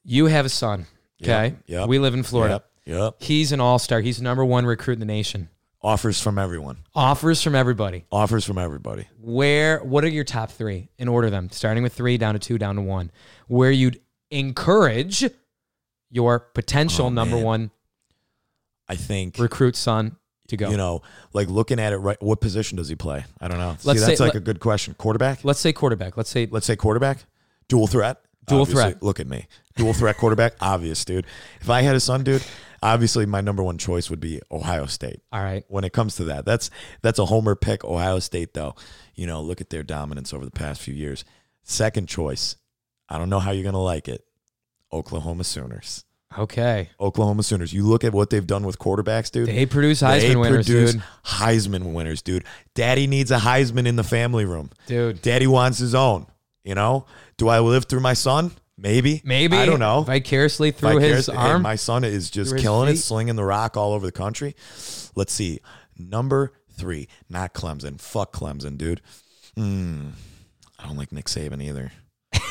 [0.05, 0.87] You have a son,
[1.21, 1.47] okay?
[1.47, 1.87] Yep, yep.
[1.89, 2.63] We live in Florida.
[2.85, 2.97] Yep.
[2.97, 3.15] Yep.
[3.19, 3.99] He's an all star.
[3.99, 5.49] He's the number one recruit in the nation.
[5.83, 6.77] Offers from everyone.
[6.95, 8.05] Offers from everybody.
[8.11, 9.07] Offers from everybody.
[9.19, 12.57] where what are your top three and order them starting with three down to two
[12.57, 13.11] down to one
[13.47, 13.99] where you'd
[14.31, 15.25] encourage
[16.09, 17.45] your potential Oh, number man.
[17.45, 17.71] one
[18.87, 20.17] I think recruit son
[20.47, 21.01] to go you know,
[21.33, 23.25] like looking at it right what position does he play?
[23.41, 23.75] I don't know.
[23.79, 24.93] See, Let's that's say- like let- a good question.
[24.97, 25.43] Quarterback?
[25.43, 27.25] let's say quarterback let's say Let's say quarterback?
[27.67, 28.21] Dual threat?
[28.45, 29.03] Dual Obviously, threat.
[29.03, 29.47] Look at me.
[29.77, 30.53] Dual threat quarterback?
[30.61, 31.25] Obvious, dude.
[31.61, 32.43] If I had a son, dude,
[32.83, 35.21] obviously my number one choice would be Ohio State.
[35.31, 36.45] all right when it comes to that.
[36.45, 36.69] That's
[37.01, 37.83] that's a homer pick.
[37.83, 38.75] Ohio State, though,
[39.15, 41.23] you know, look at their dominance over the past few years.
[41.63, 42.57] Second choice,
[43.09, 44.25] I don't know how you're gonna like it.
[44.91, 46.03] Oklahoma Sooners.
[46.37, 47.73] okay Oklahoma Sooners.
[47.73, 49.47] You look at what they've done with quarterbacks, dude.
[49.47, 52.43] they produce heisman They winners produce dude Heisman winners, dude.
[52.75, 54.69] Daddy needs a Heisman in the family room.
[54.87, 56.27] dude Daddy wants his own.
[56.63, 57.05] You know,
[57.37, 58.51] do I live through my son?
[58.77, 59.21] Maybe.
[59.23, 60.01] maybe I don't know.
[60.01, 62.99] vicariously through his hey, arm my son is just Through his killing it, feet.
[63.01, 64.55] slinging the rock all over the country.
[65.15, 65.59] Let's see.
[65.97, 68.01] Number three, not Clemson.
[68.01, 69.01] Fuck Clemson, dude.
[69.55, 70.09] Hmm.
[70.79, 71.91] I don't like Nick Saban either.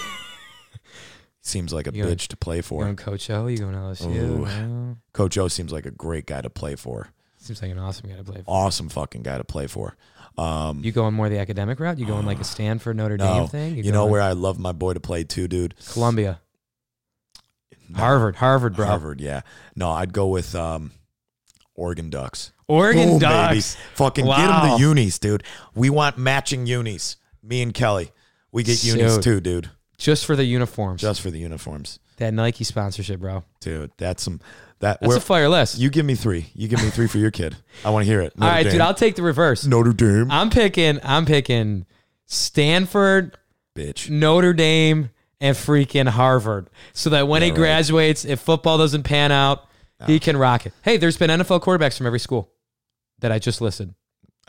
[1.40, 2.84] seems like a You going- bitch to play you for.
[2.84, 4.46] going coach o you going lsu Ooh.
[4.46, 4.96] No.
[5.12, 7.08] Coach O seems like a great guy to play for.
[7.38, 9.96] seems like an awesome guy to play for Awesome fucking guy to play for.
[10.38, 13.48] Um, you going more the academic route you going like a stanford notre no, dame
[13.48, 15.74] thing you know where I love my boy to play too, dude.
[15.90, 16.40] columbia
[17.94, 19.42] harvard harvard bro Harvard, yeah.
[19.76, 20.92] No, I'd go with um,
[21.74, 22.52] Oregon Ducks.
[22.68, 23.84] oregon Boom, ducks Baby.
[23.96, 24.36] Fucking Wow.
[24.36, 25.42] get them the unis, dude.
[25.74, 27.16] We want matching unis.
[27.42, 28.10] Me and Kelly.
[28.52, 29.70] We get unis too, dude.
[29.98, 31.98] just for the uniforms Just for the uniforms.
[32.18, 34.40] that nike sponsorship bro Dude, that's some
[34.82, 35.78] that That's where, a fire list.
[35.78, 36.50] you give me three.
[36.54, 37.56] You give me three for your kid.
[37.84, 38.34] I want to hear it.
[38.38, 39.64] All Notre right, dude, I'll take the reverse.
[39.66, 40.30] Notre Dame.
[40.30, 41.00] I'm picking.
[41.02, 41.86] I'm picking
[42.26, 43.36] Stanford,
[43.76, 44.10] Bitch.
[44.10, 46.68] Notre Dame, and freaking Harvard.
[46.92, 47.58] So that when Yeah, he right.
[47.58, 49.66] graduates, if football doesn't pan out,
[50.06, 50.72] he can rock it.
[50.82, 52.50] Hey, there's been NFL quarterbacks from every school
[53.20, 53.94] that I just listed.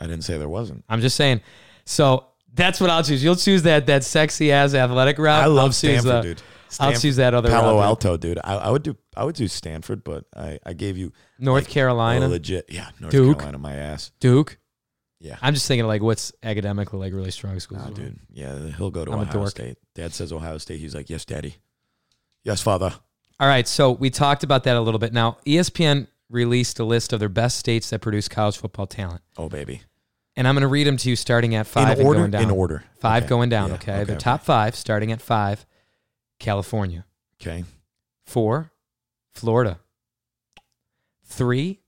[0.00, 0.84] I didn't say there wasn't.
[0.88, 1.42] I'm just saying.
[1.84, 3.22] So that's what I'll choose.
[3.22, 5.44] You'll choose that that sexy ass athletic route.
[5.44, 6.42] I love Stanford, the- dude.
[6.64, 7.84] I'll Stanford- choose that other Palo route.
[7.84, 8.38] Alto, dude.
[8.42, 11.70] I, I would do I would do Stanford, but I, I gave you North like,
[11.72, 13.38] Carolina, legit yeah, North Duke.
[13.38, 14.10] Carolina my ass.
[14.20, 14.58] Duke.
[15.20, 15.36] Yeah.
[15.40, 17.80] I'm just thinking like what's academically like really strong schools.
[17.80, 17.94] Nah, well.
[17.94, 18.18] dude.
[18.32, 19.46] Yeah, he'll go to I'm Ohio.
[19.46, 19.78] State.
[19.94, 20.80] Dad says Ohio State.
[20.80, 21.56] He's like, yes, daddy.
[22.42, 22.92] Yes, father.
[23.40, 25.12] All right, so we talked about that a little bit.
[25.12, 29.48] Now, ESPN released a list of their best states that produce college football talent, Oh,
[29.48, 29.82] baby.
[30.36, 32.20] and I'm going to read them to you starting at five in order.
[32.22, 32.50] and going down.
[32.52, 32.84] In order.
[33.00, 33.28] Five Okay.
[33.30, 33.70] going down.
[33.70, 34.16] Yeah, Okay, okay, okay.
[34.18, 35.64] top five starting at five:
[36.38, 37.04] California,
[37.40, 37.64] Okay.
[38.24, 38.72] four,
[39.32, 39.80] Florida,
[41.24, 41.80] three,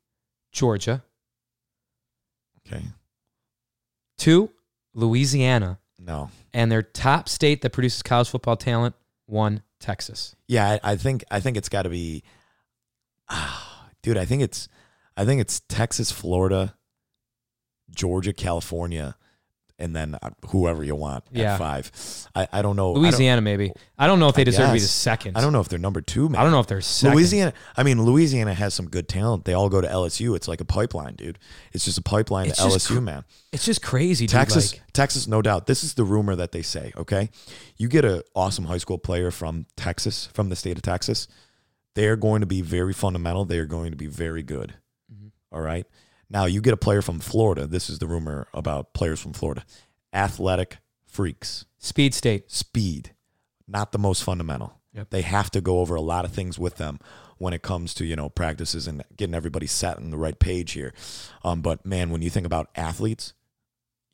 [0.53, 1.05] Georgia,
[2.67, 2.85] Okay.
[4.17, 4.51] two,
[4.95, 6.31] Louisiana, No.
[6.53, 8.95] and their top state that produces college football talent,
[9.27, 10.35] one, Texas.
[10.49, 12.23] Yeah, I, I think I think it's got to be,
[13.29, 14.17] ah, dude.
[14.17, 14.69] I think it's,
[15.17, 16.75] I think it's Texas, Florida,
[17.91, 19.17] Georgia, California,
[19.79, 21.53] and then uh, whoever you want Yeah.
[21.55, 21.93] at five.
[22.35, 22.93] I, I don't know.
[22.93, 23.73] I don't- Louisiana, maybe.
[23.99, 25.37] I don't know if they I deserve to be the second.
[25.37, 26.41] I don't know if they're number two, man.
[26.41, 27.15] I don't know if they're second.
[27.17, 27.53] Louisiana.
[27.77, 29.45] I mean, Louisiana has some good talent.
[29.45, 30.35] They all go to LSU.
[30.35, 31.39] It's like a pipeline, dude.
[31.73, 33.25] It's just a pipeline It's to LSU, cr- man.
[33.53, 34.27] It's just crazy.
[34.27, 34.33] Dude.
[34.33, 35.67] Texas, like- Texas, no doubt.
[35.67, 36.93] This is the rumor that they say.
[36.97, 37.29] Okay,
[37.77, 41.29] you get an awesome high school player from Texas, from the state of Texas.
[41.95, 43.45] They are going to be very fundamental.
[43.45, 44.75] They are going to be very good.
[45.13, 45.29] Mm-hmm.
[45.51, 45.87] All right.
[46.29, 47.67] Now you get a player from Florida.
[47.67, 49.65] This is the rumor about players from Florida.
[50.13, 52.51] Athletic freaks, Speed State.
[52.51, 53.15] speed,
[53.67, 54.81] not the most fundamental.
[54.95, 55.11] Yep.
[55.11, 56.99] They have to go over a lot of things with them
[57.39, 60.73] when it comes to you know practices and getting everybody set on the right page
[60.73, 60.95] here.
[61.45, 63.35] Um, but man, when you think about athletes,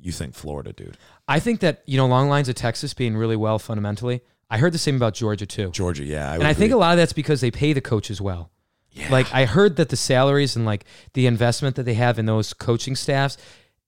[0.01, 0.99] you think Florida, dude.
[1.29, 4.23] I think that you know, long lines of Texas being really well fundamentally.
[4.51, 6.31] I heard the same about Georgia too, Georgia, yeah.
[6.31, 8.51] I and I think a lot of that's because they pay the coaches well.
[9.11, 12.53] Like I heard that the salaries and like the investment that they have in those
[12.53, 13.37] coaching staffs,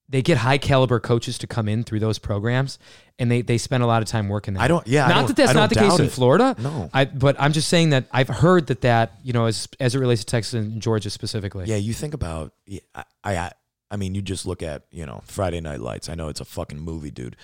[0.09, 2.77] they get high caliber coaches to come in through those programs,
[3.19, 4.63] and they they spend a lot of time working there.
[4.63, 6.09] I don't- yeah, not don't- that that's not the case doubt in.
[6.09, 6.55] Florida.
[6.59, 6.89] No.
[6.93, 9.99] I but I'm just saying that I've heard that that you know as as it
[9.99, 11.65] relates to Texas and Georgia specifically.
[11.65, 13.51] Yeah, you think about yeah, I, I
[13.91, 16.09] I mean, you just look at you know Friday Night Lights.
[16.09, 17.35] I know it's a fucking movie, dude,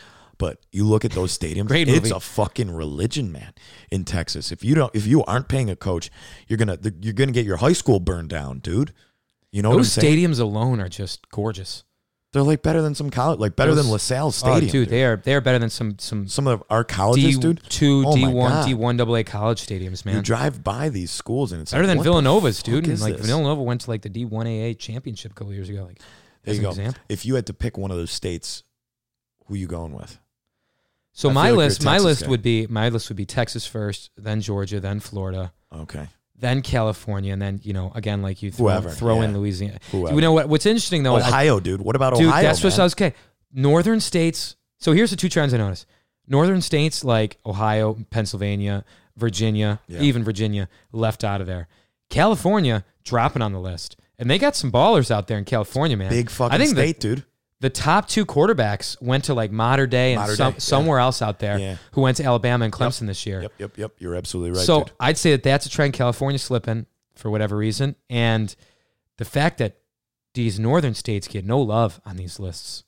[0.41, 1.67] but you look at those stadiums.
[1.67, 3.53] Great It's a fucking religion, man.
[3.91, 6.09] In Texas, if you don't, if you aren't paying a coach,
[6.47, 8.91] you're gonna you're gonna get your high school burned down, dude.
[9.51, 11.83] You know what I'm Those stadiums alone are just gorgeous.
[12.33, 15.03] They're like better than some college, like better Those- than LaSalle Oh, Stadium, dude, they
[15.03, 17.61] are they are better than some some Some of our colleges, D dude.
[17.69, 20.15] two Oh D one D one AA college stadiums, man.
[20.15, 22.87] You drive by these schools and it's Better like, than Villanova's, dude.
[22.87, 23.27] And like this?
[23.27, 25.83] Villanova went to like the D one AA championship a couple years ago.
[25.83, 25.99] Like
[26.45, 26.69] There you an go.
[26.71, 27.01] example.
[27.09, 28.63] If you had to pick one of those states,
[29.45, 30.17] who you going with?
[31.13, 32.27] So I my like list, my list guy.
[32.29, 37.33] would be my list would be Texas first, then Georgia, then Florida, Okay, then California,
[37.33, 39.37] and then you know again like you throw, Whoever, throw in yeah.
[39.37, 39.79] Louisiana.
[39.91, 40.15] Whoever.
[40.15, 40.47] You know what?
[40.49, 41.81] What's interesting though, Ohio, dude.
[41.81, 42.43] What about dude, Ohio?
[42.43, 42.79] that's what?
[42.79, 43.13] I was okay.
[43.53, 44.55] Northern states.
[44.79, 45.85] So here's the two trends I noticed.
[46.27, 48.85] Northern states like Ohio, Pennsylvania,
[49.17, 49.99] Virginia, Yeah.
[50.01, 51.67] even Virginia left out of there.
[52.09, 53.97] California dropping on the list.
[54.17, 56.09] And they got some ballers out there in California, man.
[56.09, 57.23] Big fucking I think the- state, dude.
[57.61, 60.59] The top two quarterbacks went to like Mater Dei and some, Dei, yeah.
[60.59, 61.77] somewhere else out there Yeah.
[61.93, 63.43] who went to Alabama and Clemson this year.
[63.43, 63.91] Yep, yep, yep.
[63.99, 64.65] You're absolutely right.
[64.65, 64.91] so dude.
[64.99, 67.95] I'd say that that's a trend California slipping for whatever reason.
[68.09, 68.53] And
[69.17, 69.77] the fact that
[70.33, 72.83] these northern states get no love on these lists.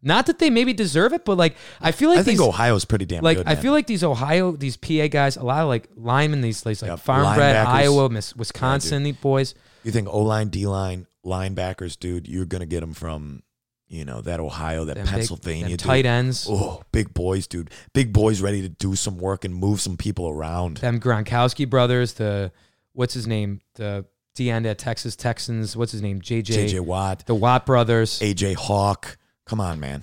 [0.00, 2.84] Not that they maybe deserve it, but like I feel like I think these Ohio's
[2.84, 3.46] pretty damn like good.
[3.48, 6.82] I feel like these Ohio, these PA guys, a lot of like linemen, these places
[6.82, 7.56] like Yep, farm bred.
[7.56, 9.54] Iowa, Miss, Wisconsin, these boys.
[9.84, 12.26] you think O line, D line, linebackers, dude.
[12.28, 13.42] You're gonna get them from,
[13.88, 15.78] you know, that Ohio, that them big- Pennsylvania, dude.
[15.80, 17.70] tight ends, Oh, big boys, dude.
[17.94, 20.76] Big boys ready to do some work and move some people around.
[20.78, 22.52] them Gronkowski brothers, the
[22.92, 27.24] what's his name, the D end at Texas Texans, what's his name, JJ, JJ Watt,
[27.26, 28.20] the Watt brothers.
[28.20, 29.16] AJ Hawk.
[29.46, 30.02] Come on, man.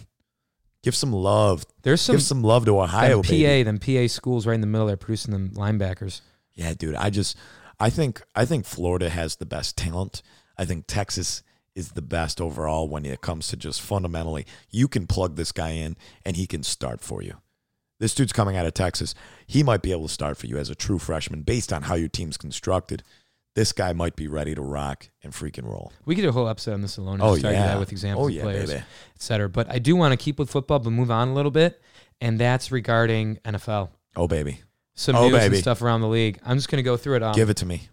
[0.83, 1.65] Give some love.
[1.83, 3.63] There's some Give some love to Ohio, them PA, baby.
[3.63, 4.87] them PA schools right in the middle.
[4.87, 6.21] They're producing them linebackers.
[6.53, 6.95] Yeah, dude.
[6.95, 7.37] I just
[7.79, 10.21] I think I think Florida has the best talent.
[10.57, 11.43] I think Texas
[11.75, 14.45] is the best overall when it comes to just fundamentally.
[14.69, 17.35] You can plug this guy in and he can start for you.
[17.99, 19.13] This dude's coming out of Texas.
[19.47, 21.95] He might be able to start for you as a true freshman based on how
[21.95, 23.03] your team's constructed.
[23.55, 25.93] This guy might be ready to rock and freaking roll.
[26.05, 27.19] We could do a whole episode on this alone.
[27.21, 27.77] Oh, yeah.
[27.79, 28.83] with examples Oh, of yeah, players, baby.
[29.15, 29.47] et cetera.
[29.47, 31.81] But I do want to keep with football, but move on a little bit,
[32.19, 33.89] and that's regarding NFL.
[34.17, 34.59] Oh baby.
[34.95, 35.55] Some Oh, news baby.
[35.55, 36.39] and stuff around the league.
[36.45, 37.23] I'm just going to go through it.
[37.23, 37.87] Um, Give it to me.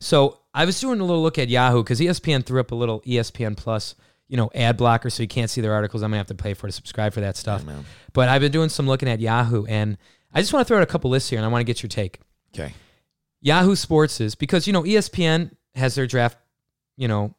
[0.00, 3.00] So I was doing a little look at Yahoo because ESPN threw up a little
[3.02, 3.94] ESPN Plus,
[4.28, 6.02] you know, ad blocker, so you can't see their articles.
[6.02, 7.62] I'm gonna have to pay for to subscribe for that stuff.
[7.66, 7.74] Yeah,
[8.12, 9.98] but I've been doing some looking at Yahoo, and
[10.32, 11.82] I just want to throw out a couple lists here, and I want to get
[11.82, 12.20] your take.
[12.54, 12.72] Okay.
[13.42, 16.38] Yahoo Sports is because you know ESPN has their draft,
[16.96, 17.34] you know,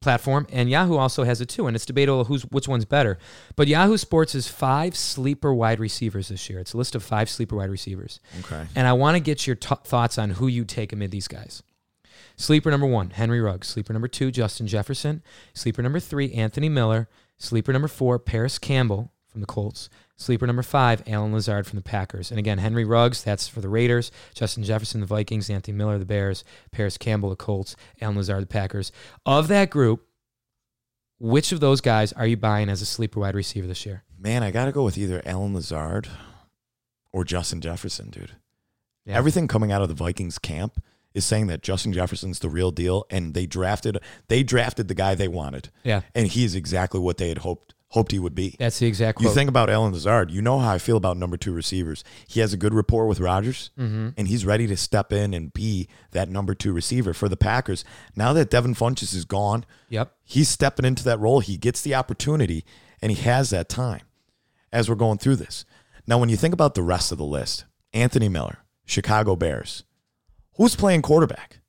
[0.00, 3.18] platform, and Yahoo also has it too, and it's debatable who's which one's better.
[3.56, 6.58] But Yahoo Sports is five sleeper wide receivers this year.
[6.60, 8.20] It's a list of five sleeper wide receivers.
[8.40, 8.66] Okay.
[8.74, 11.62] And I want to get your t- thoughts on who you take amid these guys.
[12.40, 13.68] Sleeper number one, Henry Ruggs.
[13.68, 15.22] Sleeper number two, Justin Jefferson.
[15.52, 17.06] Sleeper number three, Anthony Miller.
[17.36, 19.90] Sleeper number four, Parris Campbell from the Colts.
[20.16, 22.30] Sleeper number five, Allen Lazard from the Packers.
[22.30, 24.10] And again, Henry Ruggs, that's for the Raiders.
[24.32, 25.50] Justin Jefferson, the Vikings.
[25.50, 26.42] Anthony Miller, the Bears.
[26.72, 27.76] Parris Campbell, the Colts.
[28.00, 28.90] Allen Lazard, the Packers.
[29.26, 30.06] Of that group,
[31.18, 34.04] which of those guys are you buying as a sleeper wide receiver this year?
[34.18, 36.08] Man, I gotta go with either Allen Lazard
[37.12, 38.32] or Justin Jefferson, dude.
[39.04, 39.18] Yeah.
[39.18, 40.82] Everything coming out of the Vikings camp
[41.14, 45.14] is saying that Justin Jefferson's the real deal, and they drafted they drafted the guy
[45.14, 48.54] they wanted, Yeah, and he is exactly what they had hoped hoped he would be.
[48.56, 49.28] that's the exact quote.
[49.28, 52.04] You think about Allen Lazard, you know how I feel about number two receivers.
[52.28, 54.10] He has a good rapport with Rodgers, Mm-hmm.
[54.16, 57.84] and he's ready to step in and be that number two receiver for the Packers.
[58.14, 60.12] Now that Devin Funchess is gone, Yep.
[60.22, 61.40] he's stepping into that role.
[61.40, 62.64] He gets the opportunity,
[63.02, 64.02] and he has that time
[64.72, 65.64] as we're going through this.
[66.06, 69.82] Now, when you think about the rest of the list, Anthony Miller, Chicago Bears,
[70.60, 71.60] who's playing quarterback?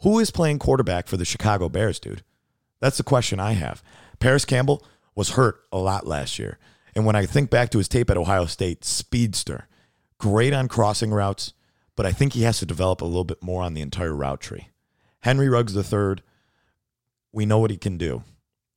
[0.00, 2.24] Who is playing quarterback for the Chicago Bears, dude?
[2.80, 3.80] That's the question I have.
[4.18, 6.58] Parris Campbell was hurt a lot last year.
[6.96, 9.68] And when I think back to his tape at Ohio State, speedster,
[10.18, 11.52] great on crossing routes,
[11.94, 14.40] but I think he has to develop a little bit more on the entire route
[14.40, 14.68] tree.
[15.20, 16.16] Henry Ruggs III,
[17.30, 18.24] we know what he can do.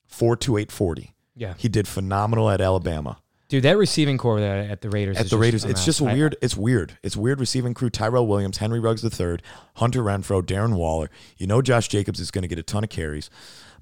[0.06, 1.14] 42840.
[1.34, 1.54] Yeah.
[1.58, 3.18] He did phenomenal at Alabama.
[3.50, 5.18] Dude, that receiving corps at the Raiders.
[5.18, 5.64] at is the just Raiders.
[5.66, 6.36] a It's just a I- weird.
[6.40, 6.96] it's weird.
[7.02, 7.90] It's weird receiving crew.
[7.90, 9.38] Tyrell Williams, Henry Ruggs III,
[9.74, 11.10] Hunter Renfrow, Darren Waller.
[11.36, 13.28] You know Josh Jacobs is going to get a ton of carries,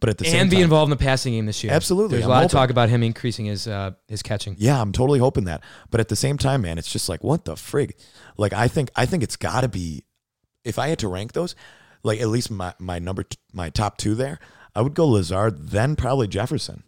[0.00, 1.72] but at the same and be time, involved in the passing game this year.
[1.72, 2.16] Absolutely.
[2.16, 4.56] There's a I'm lot of talk about him increasing his uh, his catching.
[4.58, 5.62] Yeah, I'm totally hoping that.
[5.90, 7.92] But at the same time, man, it's just like what the frig.
[8.36, 10.02] Like I think I think it's got to be.
[10.64, 11.54] If I had to rank those,
[12.02, 14.38] like at least my my number t- my top two there,
[14.74, 16.84] I would go Lazard, then probably Jefferson.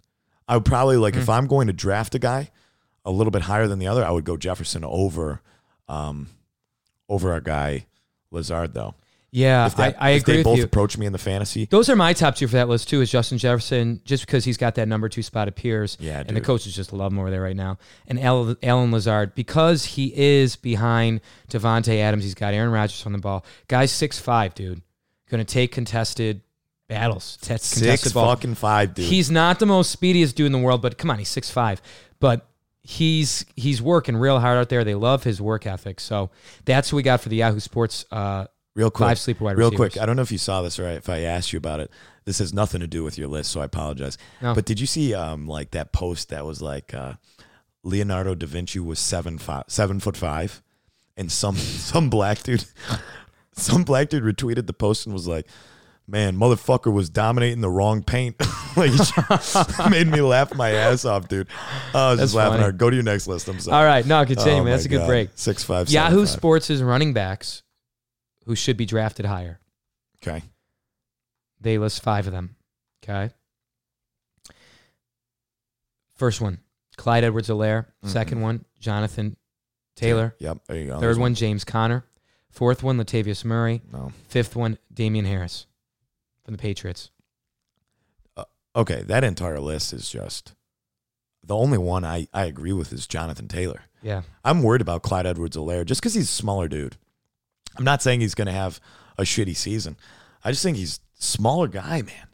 [0.49, 1.21] I would probably like Hmm.
[1.21, 2.51] if I'm going to draft a guy
[3.05, 5.41] a little bit higher than the other, I would go Jefferson over,
[5.89, 6.29] um,
[7.09, 7.87] over our guy
[8.31, 8.95] Lazard though.
[9.33, 10.65] Yeah, that, I, I agree they both you.
[10.65, 13.01] approach me in the fantasy, Those are my top two for that list too.
[13.01, 16.41] Is Justin Jefferson just because he's got that number two spot appears, Yeah, and the
[16.41, 17.79] coaches just love him over there right now.
[18.09, 22.25] And Al- Allen Lazard because he is behind Davante Adams.
[22.25, 23.45] He's got Aaron Rodgers on the ball.
[23.69, 24.83] Guy's six five, dude.
[25.31, 26.41] Going to take contested
[26.89, 27.39] battles.
[27.47, 28.35] That's six ball.
[28.35, 29.05] fucking five, dude.
[29.05, 31.81] He's not the most speediest dude in the world, but come on, he's six five.
[32.19, 32.50] But
[32.91, 34.83] he's he's working real hard out there.
[34.83, 36.01] They love his work ethic.
[36.01, 36.31] So
[36.65, 39.71] that's who we got for the Yahoo Sports uh, Real quick, five sleeper wide real
[39.71, 39.93] receivers.
[39.93, 40.03] quick.
[40.03, 41.91] I don't know if you saw this or if I asked you about it.
[42.25, 44.19] This has nothing to do with your list, so I apologize.
[44.43, 44.55] No.
[44.55, 47.15] But did you see um like that post that was like uh,
[47.85, 50.61] Leonardo da Vinci was seven five, seven foot five,
[51.17, 52.65] and some some black dude,
[53.53, 55.47] some black dude retweeted the post and was like,
[56.11, 58.37] "Man, motherfucker was dominating the wrong paint."
[58.77, 58.91] like,
[59.91, 61.49] made me laugh my ass off, dude.
[61.95, 62.63] I was That's just laughing funny.
[62.63, 62.79] hard.
[62.79, 63.49] Go to your next list.
[63.49, 63.77] I'm sorry.
[63.77, 64.61] All right, no, continue.
[64.61, 64.73] Oh man.
[64.73, 65.07] That's my a good God.
[65.07, 65.31] break.
[65.35, 65.89] Six five.
[65.89, 66.29] Yahoo seven, five.
[66.29, 67.63] Sports is running backs
[68.47, 69.61] who should be drafted higher.
[70.23, 70.43] Okay.
[71.61, 72.57] They list five of them.
[73.05, 73.33] Okay.
[76.17, 76.59] First one,
[76.97, 77.87] Clyde Edwards-Helaire.
[77.87, 78.09] Mm-hmm.
[78.09, 79.37] Second one, Jonathan
[79.97, 80.35] Taylor.
[80.39, 80.59] Yep.
[80.67, 81.01] There you go.
[81.01, 82.05] Third one, James Conner.
[82.51, 83.81] Fourth one, Latavius Murray.
[83.93, 84.13] No.
[84.29, 85.67] Fifth one, Damien Harris
[86.51, 87.11] from the Patriots.
[88.75, 90.55] okay, that entire list is just
[91.45, 93.83] the only one I, I agree with is Jonathan Taylor.
[94.03, 94.23] Yeah.
[94.45, 96.97] I'm worried about Clyde Edwards-Helaire just because he's a smaller dude.
[97.77, 98.81] I'm not saying he's going to have
[99.17, 99.97] a shitty season.
[100.45, 102.29] I just think he's a smaller guy, man.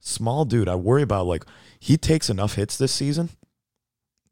[0.00, 0.68] Small dude.
[0.68, 1.44] I worry about like
[1.78, 3.30] he takes enough hits this season,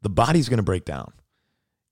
[0.01, 1.13] the body's going to break down.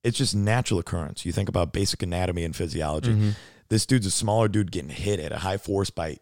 [0.03, 1.25] It's just natural occurrence.
[1.25, 3.13] You think about basic anatomy and physiology.
[3.13, 3.35] Mhm.
[3.69, 6.17] This dude's a smaller dude getting hit at a high force by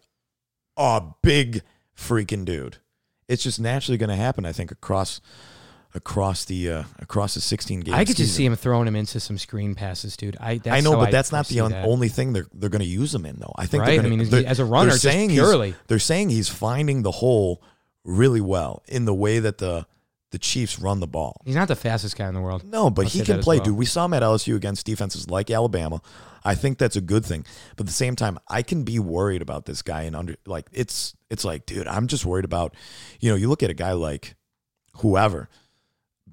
[0.76, 1.62] a big
[1.96, 2.78] freaking dude.
[3.28, 4.44] It's just naturally going to happen.
[4.44, 5.20] I think across
[5.94, 7.96] across the uh, across the 16 games.
[7.96, 10.36] I could just see him throwing him into some screen passes, dude.
[10.40, 11.86] I that's I know, but that's not the on, that.
[11.86, 13.52] only thing they're they're going to use him in, though.
[13.56, 14.00] I think Right?
[14.00, 15.74] they're I mean, as a runner, they're saying he's- purely.
[15.86, 17.62] they're saying he's finding the hole
[18.04, 19.86] really well in the way that the
[20.30, 21.40] the Chiefs run the ball.
[21.44, 22.64] He's not the fastest guy in the world.
[22.64, 23.66] No, but I'll he can play, well.
[23.66, 23.76] dude.
[23.76, 26.02] We saw him at LSU against defenses like Alabama.
[26.44, 27.44] I think that's a good thing.
[27.76, 30.66] But at the same time, I can be worried about this guy and under like
[30.72, 32.74] it's it's like, dude, I'm just worried about,
[33.20, 34.34] you know, you look at a guy like
[34.98, 35.48] whoever,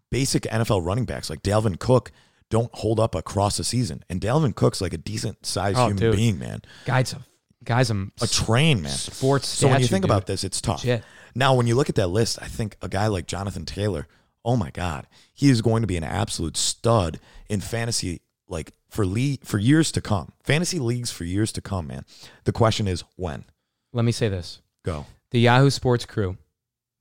[0.10, 2.12] basic NFL running backs like Dalvin Cook
[2.50, 4.04] don't hold up across the season.
[4.10, 6.16] And Dalvin Cook's like a decent sized Oh, human dude.
[6.16, 6.62] being, man.
[6.86, 7.20] Guy's a
[7.64, 8.92] guy's a, A train, man.
[8.92, 9.48] sports.
[9.48, 10.12] So when you think dude.
[10.12, 10.82] about this, it's tough.
[10.82, 11.04] Shit.
[11.34, 14.08] Now, when you look at that list, I think a guy like Jonathan Taylor,
[14.44, 18.20] oh my God, he is going to be an absolute stud in fantasy,
[18.52, 20.34] like for le- for years to come.
[20.44, 22.06] Fantasy leagues for years to come, man.
[22.44, 23.46] The question is when.
[23.94, 25.06] let me say this: Go.
[25.32, 26.38] the Yahoo Sports crew,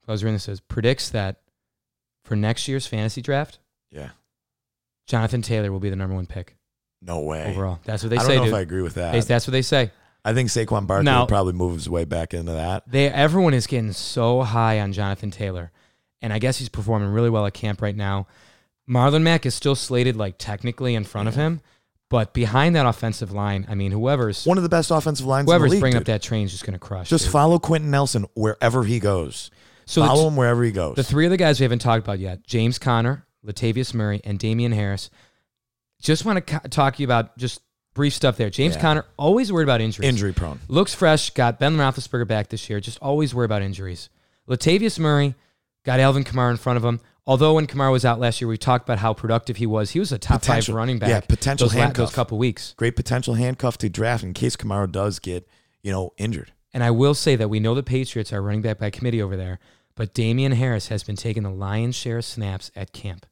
[0.09, 1.41] I was reading this says predicts that
[2.25, 3.59] for next year's fantasy draft,
[3.91, 4.11] Yeah.
[5.07, 6.57] Jonathan Taylor will be the number one pick
[7.03, 7.45] No way.
[7.51, 7.81] overall.
[7.85, 8.23] That's what they say.
[8.25, 8.53] I don't know dude.
[8.53, 9.13] if I agree with that.
[9.13, 9.91] They- that's what they say.
[10.25, 12.89] I think Saquon Barkley Now- will probably move his way back into that.
[12.91, 15.73] They everyone is getting so high on Jonathan Taylor,
[16.21, 18.27] and I guess he's performing really well at camp right now.
[18.91, 21.61] Marlon Mack is still slated like technically in front of him,
[22.09, 25.67] but behind that offensive line, I mean, whoever's One of the best offensive lines whoever's
[25.67, 25.81] in the league.
[25.81, 27.09] bringing up that train is just going to crush.
[27.09, 27.33] Just dude.
[27.33, 29.51] follow Quenton Nelson wherever he goes.
[29.87, 30.97] so follow him wherever he goes.
[30.97, 34.39] the three of the guys we haven't talked about yet: James Conner, Latavius Murray, and
[34.39, 35.09] Damien Harris.
[36.03, 37.61] Just want to talk to you about just
[37.95, 38.51] brief stuff there.
[38.51, 38.81] James Yeah.
[38.81, 40.09] Conner always worried about injuries.
[40.09, 40.59] Injury prone.
[40.69, 41.31] Looks fresh.
[41.31, 42.81] Got Ben Roethlisberger back this year.
[42.81, 44.09] Just always worry about injuries.
[44.49, 45.35] Latavius Murray
[45.85, 47.01] got Alvin Kamara in front of him.
[47.27, 49.91] Although when Kamara was out last year, we talked about how productive he was.
[49.91, 50.73] He was a top Potential.
[50.73, 51.11] five running back.
[51.11, 52.09] Yeah, potential those, handcuff.
[52.09, 52.75] those couple weeks.
[52.77, 55.47] Great potential handcuff to draft in case Kamara does get,
[55.83, 56.53] you know, injured.
[56.73, 59.37] And I will say that we know the Patriots are running back by committee over
[59.37, 59.59] there,
[59.95, 63.27] but Damien Harris has been taking the lion's share of snaps at camp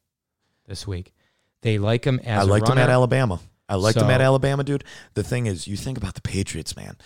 [0.67, 1.13] this week.
[1.61, 3.39] They like him as I a liked him at Alabama.
[3.67, 4.83] I liked him at Alabama, dude.
[5.13, 6.97] The thing is, you think about the Patriots, man.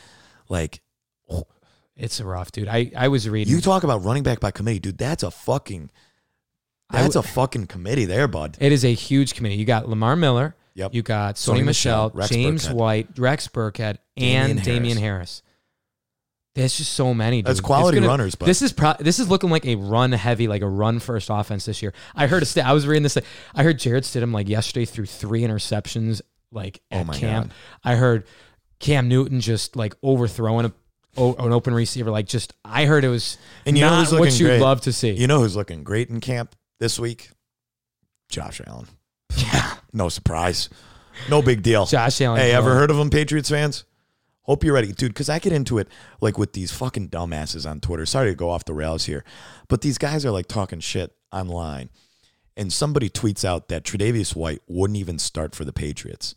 [0.49, 0.81] Like,
[1.29, 1.43] oh.
[1.95, 2.67] It's a rough, dude.
[2.67, 3.53] I, I was reading.
[3.53, 4.97] you talk about running back by committee, dude.
[4.97, 5.91] That's a fucking,
[7.01, 8.57] that's w- a fucking committee there, bud.
[8.59, 9.55] It is a huge committee.
[9.55, 10.55] You got Lamar Miller.
[10.75, 10.93] Yep.
[10.95, 12.73] You got Sony Sony Michel, Michelle, James Burkhead.
[12.73, 14.99] White, Rex Burkhead, Damien and Damien Harris.
[14.99, 15.43] Harris.
[16.55, 17.37] There's just so many.
[17.37, 17.45] Dude.
[17.47, 20.47] That's It's quality runners, but- this is pro- this is looking like a run heavy,
[20.47, 21.93] like a run first offense this year.
[22.15, 23.17] I heard a st- I was reading this.
[23.55, 26.21] I heard Jarrett Stidham like yesterday threw three interceptions
[26.51, 27.47] like oh at Oh my camp.
[27.47, 27.55] God.
[27.83, 28.25] I heard
[28.79, 30.73] Cam Newton just like overthrowing a,
[31.17, 32.11] o- an open receiver.
[32.11, 34.61] Like just I heard it was And you know not who's what you'd great?
[34.61, 35.11] love to see.
[35.11, 37.29] You know who's looking great in camp this week?
[38.27, 38.87] Josh Allen.
[39.37, 40.67] yeah, No surprise.
[41.29, 41.85] No big deal.
[41.85, 42.41] Josh Allen.
[42.41, 43.85] Hey, ever heard of him, Patriots fans?
[44.41, 45.11] Hope you're ready, dude.
[45.13, 45.87] Because I get into it
[46.19, 48.05] like with these fucking dumbasses on Twitter.
[48.05, 49.23] Sorry to go off the rails here,
[49.69, 51.89] but these guys are like talking shit online,
[52.57, 56.35] and somebody tweets out that Tre'Davious White wouldn't even start for the Patriots,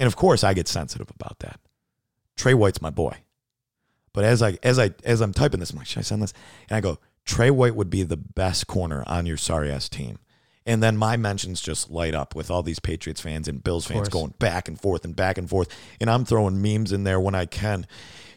[0.00, 1.60] and of course I get sensitive about that.
[2.36, 3.18] Trey White's my boy,
[4.12, 6.32] but as I as I as I'm typing this, I'm like, should I send this?
[6.68, 10.18] And I go, Trey White would be the best corner on your sorry ass team.
[10.64, 14.08] And then my mentions just light up with all these Patriots fans and Bills fans
[14.08, 15.68] going back and forth and back and forth.
[16.00, 17.86] And I'm throwing memes in there when I can,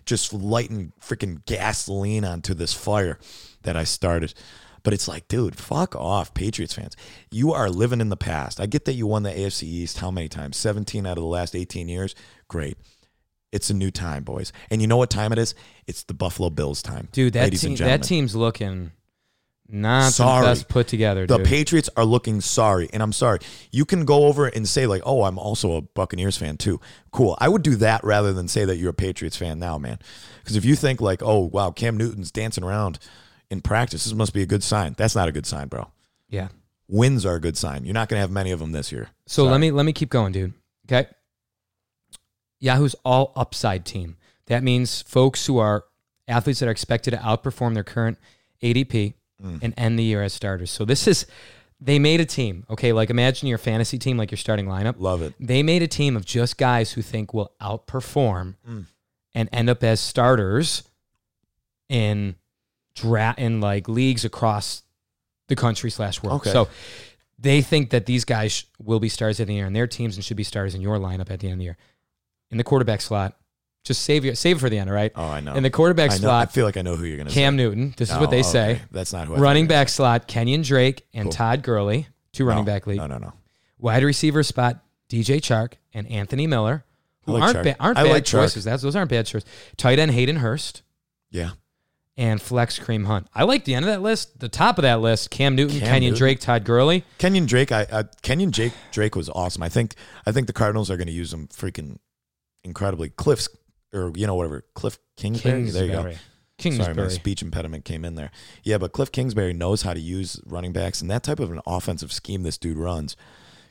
[0.05, 3.17] just lighting freaking gasoline onto this fire
[3.63, 4.35] that I started.
[4.83, 6.95] But it's like, dude, fuck off, Patriots fans.
[7.31, 8.59] You are living in the past.
[8.59, 10.55] I get that you won the AFC East how many times?
[10.57, 12.13] 17 out of the last 18 years.
[12.47, 12.77] Great.
[13.51, 14.51] It's a new time, boys.
[14.69, 15.55] And you know what time it is?
[15.87, 17.07] It's the Buffalo Bills time.
[17.11, 17.33] dude.
[17.33, 18.01] That ladies team, and gentlemen.
[18.01, 18.91] that team's looking
[19.71, 20.41] not Sorry.
[20.45, 21.27] the best put together.
[21.27, 21.45] The dude.
[21.47, 23.39] Patriots are looking sorry, and I'm sorry.
[23.71, 26.79] You can go over and say like, "Oh, I'm also a Buccaneers fan too."
[27.11, 27.37] Cool.
[27.39, 29.99] I would do that rather than say that you're a Patriots fan now, man.
[30.39, 32.97] Because if you think like, "Oh, wow, Cam Newton's dancing around
[33.51, 35.89] in practice, this must be a good sign," that's not a good sign, bro.
[36.29, 36.47] yeah.
[36.87, 37.85] Wins are a good sign.
[37.85, 39.09] You're not going to have many of them this year.
[39.27, 39.51] So Sorry.
[39.51, 40.53] let me let me keep going, dude.
[40.91, 41.07] Okay.
[42.59, 44.17] Yahoo's all upside team.
[44.47, 45.85] That means folks who are
[46.27, 48.17] athletes that are expected to outperform their current
[48.61, 49.59] ADP Mm.
[49.63, 50.69] and end the year as starters.
[50.69, 51.25] So this is
[51.79, 52.65] they made a team.
[52.69, 54.95] Okay, like imagine your fantasy team, like your starting lineup.
[54.99, 55.33] love it.
[55.39, 58.85] They made a team of just guys who think will outperform Mm.
[59.33, 60.83] and end up as starters
[61.87, 62.35] in
[62.95, 64.83] dra- in like leagues across
[65.47, 66.41] the country slash world.
[66.41, 66.51] Okay.
[66.51, 66.67] So
[67.39, 69.73] they think that these guys will be stars at the end of the year in
[69.73, 71.77] their teams and should be stars in your lineup at the end of the year.
[72.51, 73.35] In the quarterback slot,
[73.83, 75.11] just save your save it for the end, all right?
[75.15, 75.53] Oh, I know.
[75.55, 76.31] In the quarterback I know.
[76.31, 77.55] I feel like I know who you're going to Cam.
[77.55, 77.93] Newton.
[77.97, 78.49] This is what oh, they okay.
[78.49, 78.81] say.
[78.91, 79.35] That's not who.
[79.35, 81.31] I Running back slot, Kenyon Drake and Cool.
[81.31, 82.97] Todd Gurley, two running back league.
[82.97, 83.33] No, no, no.
[83.77, 86.83] Wide receiver spot, DJ Chark and Anthony Miller,
[87.23, 87.63] who like aren't Chark.
[87.63, 88.31] ba- aren't I bad like Chark.
[88.41, 88.63] choices.
[88.63, 89.47] That's those aren't bad choices.
[89.77, 90.81] Tight end Hayden Hurst
[91.31, 91.51] Yeah.
[92.17, 93.27] and flex Kareem Hunt.
[93.33, 94.39] I like the end of that list.
[94.39, 96.17] The top of that list: Cam Newton, Cam Kenyon Newton.
[96.19, 97.05] Drake, Todd Gurley.
[97.17, 99.63] Kenyon Drake, I, I Kenyon Jake Drake was awesome.
[99.63, 99.95] I think
[100.25, 101.97] I think the Cardinals are going to use him freaking
[102.63, 103.09] incredibly.
[103.09, 103.49] Cliff's
[103.93, 105.63] or you know whatever Cliff Kingsbury.
[105.69, 106.11] There you go.
[106.57, 106.93] Kingsbury.
[106.93, 108.31] Sorry, my speech impediment came in there.
[108.63, 111.61] Yeah, but Cliff Kingsbury knows how to use running backs and that type of an
[111.65, 113.15] offensive scheme this dude runs.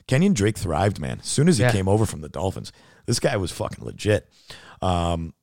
[0.07, 1.19] Kenyon Drake thrived, man.
[1.19, 1.71] As soon as he Yeah.
[1.71, 2.71] came over from the Dolphins,
[3.05, 4.27] this guy was fucking legit.
[4.81, 5.35] Um,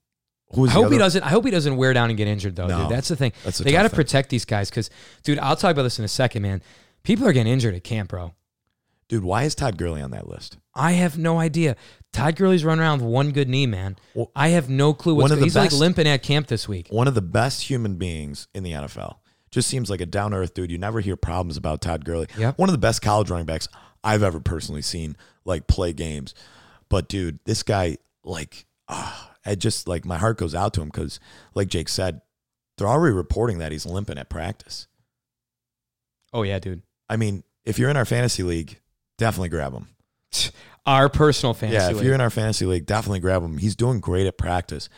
[0.53, 1.22] I hope he doesn't.
[1.22, 2.82] I hope he doesn't wear down and get injured though, No.
[2.82, 2.90] dude.
[2.90, 3.32] That's the thing.
[3.44, 4.90] That's they got to protect these guys because,
[5.22, 6.62] dude, I'll talk about this in a second, man.
[7.05, 8.34] People are getting injured at camp, bro.
[9.09, 10.59] Dude, why is Todd Gurley on that list?
[10.75, 11.77] I have no idea.
[12.13, 13.97] Todd Gurley's running around with one good knee, man.
[14.15, 16.69] Well, I have no clue what's one of going He's like limping at camp this
[16.69, 16.89] week.
[16.91, 19.17] One of the best human beings in the NFL.
[19.53, 20.73] Just seems like a down earth dude.
[20.73, 22.27] You never hear problems about Todd Gurley.
[22.37, 22.59] Yep.
[22.59, 23.69] One of the best college running backs
[24.03, 26.35] I've ever personally seen like play games.
[26.89, 30.89] But dude, this guy like ah, I just like my heart goes out to him
[30.89, 31.21] because
[31.55, 32.23] like Jake said,
[32.77, 34.89] they're already reporting that he's limping at practice.
[36.33, 36.83] Oh yeah, dude.
[37.09, 38.81] I mean, if you're in our fantasy league,
[39.19, 39.87] definitely grab him.
[40.87, 41.77] Our personal fantasy.
[41.83, 42.05] yeah, if league.
[42.05, 43.59] you're in our fantasy league, definitely grab him.
[43.59, 44.89] He's doing great at practice.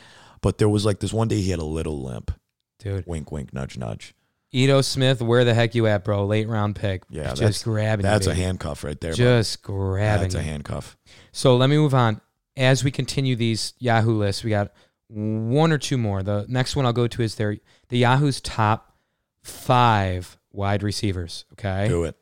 [0.43, 2.31] But there was like this one day he had a little limp.
[2.79, 3.07] dude.
[3.07, 4.15] Wink, wink, nudge, nudge.
[4.53, 6.27] Ito Smith, where the heck you at, bro?
[6.27, 7.05] Late round pick.
[7.09, 8.05] Yeah, just that's- grabbing.
[8.05, 9.13] you, That's a handcuff right there.
[9.15, 9.17] bro.
[9.17, 10.23] Just grabbing.
[10.25, 10.97] That's a handcuff.
[11.33, 12.21] So let me move on.
[12.55, 14.73] As we continue these Yahoo lists, we got
[15.09, 16.23] one or two more.
[16.23, 17.57] The next one I'll go to is their
[17.89, 18.95] the Yahoo's top
[19.43, 21.47] five wide receivers.
[21.53, 22.17] Okay, Do it.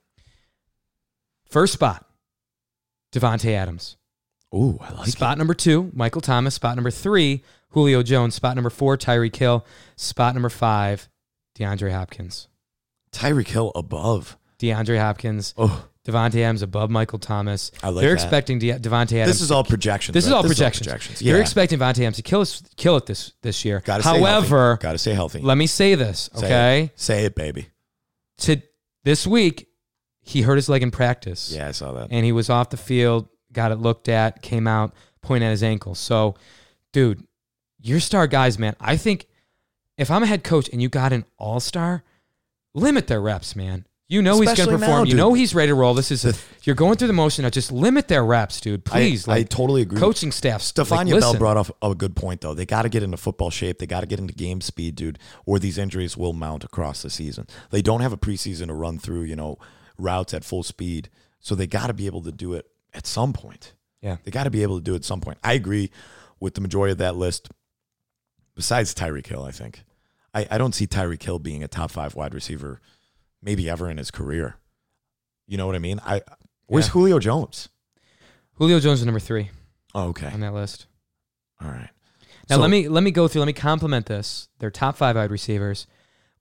[1.51, 2.05] First spot,
[3.13, 3.97] Davante Adams.
[4.55, 6.55] Ooh, I like spot number two, Michael Thomas.
[6.55, 8.35] Spot number three, Julio Jones.
[8.35, 9.67] Spot number four, Tyreek Hill.
[9.97, 11.09] Spot number five,
[11.59, 12.49] DeAndre Hopkins.
[13.13, 13.17] it.
[13.17, 14.37] Tyreek Hill above.
[14.59, 15.53] DeAndre Hopkins.
[15.59, 17.73] Oh, Davante Adams above Michael Thomas.
[17.83, 18.23] I like They're that.
[18.23, 19.27] expecting De- Davante Adams.
[19.33, 20.15] this is all projections.
[20.15, 20.37] This is right?
[20.37, 21.21] all projections.
[21.21, 21.33] Yeah.
[21.33, 23.83] They're expecting Davante Adams to kill us, kill it this this year.
[23.85, 24.83] Gotta However, healthy.
[24.83, 25.41] gotta stay healthy.
[25.41, 26.83] let me say this, Say okay?
[26.85, 27.01] it.
[27.01, 27.67] Say it, baby.
[28.39, 28.63] To
[29.05, 29.67] this week,
[30.27, 31.53] he hurt his leg in practice.
[31.55, 32.09] Yeah, I saw that.
[32.11, 35.63] and he was off the field, got it looked at, came out, pointed at his
[35.63, 35.95] ankle.
[35.95, 36.35] So,
[36.93, 37.25] dude,
[37.81, 38.75] your star guys, man.
[38.81, 39.29] I think
[39.97, 42.03] if I'm a head coach and you got an all star,
[42.75, 43.87] limit their reps, man.
[44.09, 45.09] You know he's going to Especially now, perform.
[45.09, 45.95] you know he's ready to roll.
[45.95, 47.51] This is a, you're going through the motion now.
[47.51, 48.85] Just limit their reps, dude.
[48.85, 49.99] Please, I, like I totally agree.
[49.99, 50.61] coaching staff.
[50.61, 52.55] Stefania like, Bell brought up a good point though.
[52.55, 53.79] They got to get into football shape.
[53.79, 57.11] They got to get into game speed, dude, or these injuries will mount across the
[57.11, 57.47] season.
[57.71, 59.59] They don't have a preseason to run through, you know,
[59.99, 61.09] routes at full speed.
[61.41, 63.75] So they got to be able to do it at some point.
[64.03, 64.17] Yeah.
[64.25, 65.39] They got to be able to do it at some point.
[65.45, 65.91] I agree
[66.41, 67.51] with the majority of that list.
[68.55, 69.85] Besides Tyreek Hill, I think
[70.35, 72.81] I, I don't see Tyreek Hill being a top five wide receiver,
[73.43, 74.57] maybe ever in his career.
[75.47, 76.01] You know what I mean?
[76.05, 76.23] I
[76.67, 76.93] where's Yeah.
[76.93, 77.69] Julio Jones?
[78.55, 79.51] Julio Jones is number three
[79.95, 80.87] Oh, okay, on that list.
[81.63, 81.91] all right.
[82.49, 83.41] Now So- let me let me go through.
[83.43, 84.49] Let me compliment this.
[84.59, 85.87] Their top five wide receivers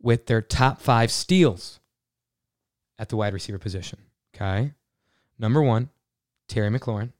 [0.01, 1.79] with their top five steals
[2.99, 3.99] at the wide receiver position.
[4.35, 4.73] Okay,
[5.39, 5.89] number one,
[6.47, 7.11] Terry McLaurin,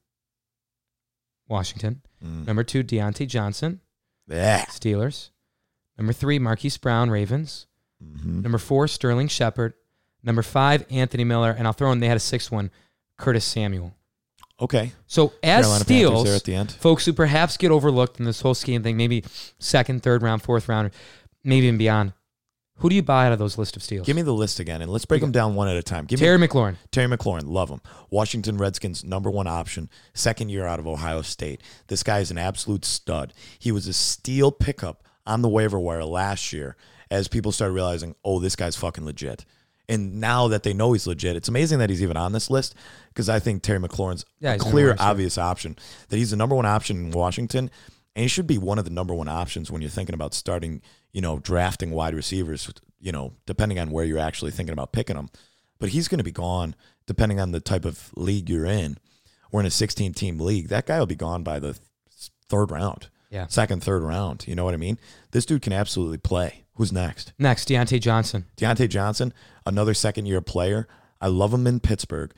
[1.48, 2.02] Washington.
[2.24, 2.46] Mm.
[2.46, 3.80] Number two, Diontae Johnson,
[4.28, 4.64] Yeah.
[4.66, 5.30] Steelers.
[5.98, 7.66] Number three, Marquise Brown, Ravens.
[8.02, 8.42] Mhm.
[8.42, 9.74] Number four, Sterling Shepard.
[10.22, 12.00] Number five, Anthony Miller, and I'll throw in.
[12.00, 12.70] They had a sixth one,
[13.16, 13.94] Curtis Samuel.
[14.60, 14.92] Okay.
[15.06, 16.72] So as Carolina steals, there at the end.
[16.72, 19.24] folks who perhaps get overlooked in this whole scheme thing, maybe
[19.58, 20.90] second, third round, fourth round,
[21.44, 22.12] maybe even beyond.
[22.80, 24.06] Who do you buy out of those list of steals?
[24.06, 26.04] Give me the list again, and let's break them down one at a time.
[26.04, 26.76] Give Terry me McLaurin.
[26.90, 27.80] Terry McLaurin, love him.
[28.10, 31.62] Washington Redskins number one option, second year out of Ohio State.
[31.86, 33.32] This guy is an absolute stud.
[33.58, 36.76] He was a steal pickup on the waiver wire last year
[37.10, 39.44] as people started realizing, oh, this guy's fucking legit.
[39.88, 42.74] And now that they know he's legit, it's amazing that he's even on this list
[43.08, 45.76] because I think Terry McLaurin's Yeah, a clear, obvious option.
[46.08, 47.70] That he's the number one option in Washington,
[48.16, 50.82] and he should be one of the number one options when you're thinking about starting,
[51.12, 52.68] you know, drafting wide receivers.
[52.98, 55.28] You know, depending on where you're actually thinking about picking them.
[55.78, 56.74] But he's going to be gone
[57.06, 58.96] depending on the type of league you're in.
[59.52, 60.68] We're in a 16 team league.
[60.68, 61.78] That guy will be gone by the
[62.48, 63.46] third round, Yeah.
[63.48, 64.44] second, third round.
[64.48, 64.98] You know what I mean?
[65.30, 66.64] This dude can absolutely play.
[66.74, 67.32] Who's next?
[67.38, 68.46] Next, Diontae Johnson.
[68.56, 69.32] Diontae Johnson,
[69.66, 70.88] another second year player.
[71.20, 72.32] I love him in Pittsburgh.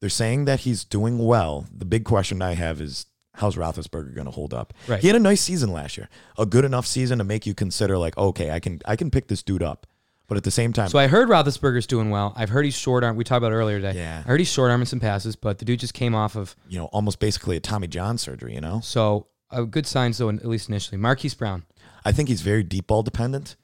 [0.00, 1.66] They're saying that he's doing well.
[1.76, 3.06] The big question I have is
[3.40, 4.72] how's Roethlisberger going to hold up?
[4.86, 5.00] Right.
[5.00, 7.98] He had a nice season last year, a good enough season to make you consider
[7.98, 9.86] like, okay, I can I can pick this dude up.
[10.28, 12.32] But at the same time, So I heard Roethlisberger's doing well.
[12.36, 13.16] I've heard he's short arm.
[13.16, 13.98] We talked about earlier today.
[13.98, 14.22] Yeah.
[14.24, 16.54] I heard he's short arm arming some passes, but the dude just came off of.
[16.68, 18.54] you know, almost basically a Tommy John surgery.
[18.54, 20.98] You know, So a good signs though, at least initially.
[20.98, 21.64] Marquise Brown.
[22.04, 23.56] I think he's very deep ball dependent.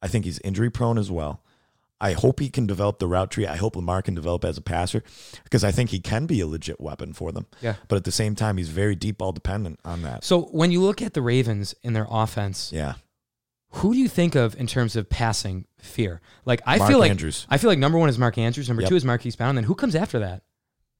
[0.00, 1.42] I think he's injury prone as well.
[2.00, 3.46] I hope he can develop the route tree.
[3.46, 5.02] I hope Lamar can develop as a passer
[5.44, 7.46] because I think he can be a legit weapon for them.
[7.62, 7.76] Yeah.
[7.88, 10.22] But at the same time, he's very deep ball dependent on that.
[10.22, 12.94] So when you look at the Ravens in their offense, Yeah.
[13.70, 16.20] who do you think of in terms of passing fear?
[16.44, 17.46] Like I Mark feel like Andrews.
[17.48, 18.90] I feel like number one is Mark Andrews, number Yep.
[18.90, 20.42] two is Marquise Brown, and then who comes after that?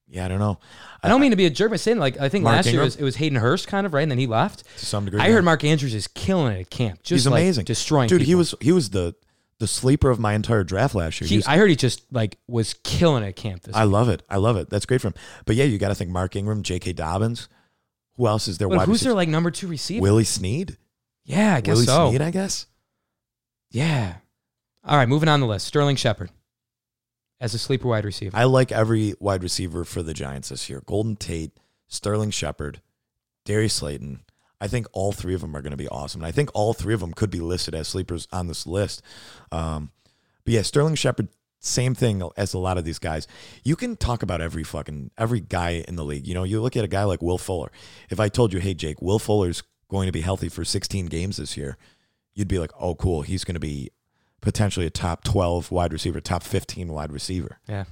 [0.09, 0.61] Yeah, I don't know.
[1.03, 2.81] I don't mean to be a jerk by saying like I think Mark last year
[2.81, 4.65] it was, it was Hayden Hurst kind of right, and then he left.
[4.79, 5.21] To some degree.
[5.21, 5.33] I yeah.
[5.35, 8.09] heard Mark Andrews is killing it at camp, just he's like amazing, destroying.
[8.09, 9.15] Dude, he was he was the
[9.59, 11.29] the sleeper of my entire draft last year.
[11.29, 13.63] He, He's- I heard he just like was killing it at camp.
[13.63, 14.23] This I love it.
[14.29, 14.69] I love it.
[14.71, 15.15] That's great for him.
[15.47, 16.93] But yeah, you got to think Mark Ingram, J.K.
[16.93, 17.49] Dobbins.
[18.17, 18.69] Who else is there?
[18.69, 20.03] But wide who's their like number two receiver?
[20.03, 20.77] Willie Snead.
[21.25, 21.75] yeah, I guess so.
[21.75, 22.09] Willie so.
[22.11, 22.67] Snead, I guess.
[23.71, 24.17] Yeah.
[24.85, 25.67] All right, moving on the list.
[25.67, 26.31] Sterling Shepard
[27.41, 28.37] as a sleeper wide receiver.
[28.37, 30.83] I like every wide receiver for the Giants this year.
[30.87, 31.53] Golden Tate,
[31.89, 32.81] Sterling Shepard,
[33.45, 34.21] Darius Slayton.
[34.61, 36.23] I think all three of them are going to be awesome.
[36.23, 39.03] And I think all three of them could be listed as sleepers on this list.
[39.53, 39.91] Um,
[40.45, 41.29] but yeah, Sterling Shepard,
[41.61, 43.27] same thing as a lot of these guys.
[43.65, 46.27] You can talk about every fucking every guy in the league.
[46.27, 47.71] You know, you look at a guy like Will Fuller.
[48.09, 51.37] If I told you, hey Jake, Will Fuller's going to be healthy for 16 games
[51.37, 51.77] this year,
[52.35, 53.91] you'd be like, oh cool, he's going to be
[54.41, 57.59] potentially a top 12 wide receiver, top 15 wide receiver.
[57.69, 57.85] yeah.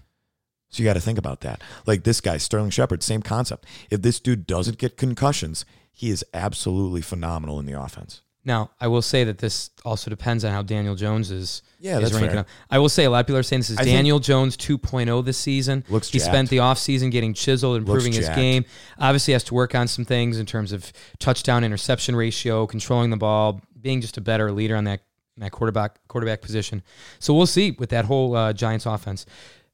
[0.70, 1.62] So you got to think about that.
[1.86, 3.64] Like this guy, Sterling Shepard, same concept.
[3.90, 5.64] If this dude doesn't get concussions,
[5.94, 8.20] he is absolutely phenomenal in the offense.
[8.46, 12.02] Now, I will say that this also depends on how Daniel Jones is, Yeah, is
[12.02, 12.40] that's ranking fair.
[12.40, 12.48] up.
[12.70, 15.24] I will say a lot of people are saying this is I Daniel Jones 2.0
[15.24, 15.82] this season.
[15.88, 16.30] Looks he jacked.
[16.30, 18.66] spent the offseason getting chiseled, improving his game.
[18.98, 23.16] Obviously has to work on some things in terms of touchdown interception ratio, controlling the
[23.16, 25.00] ball, being just a better leader on that
[25.38, 26.82] that quarterback quarterback position.
[27.20, 29.24] So we'll see with that whole uh, Giants offense.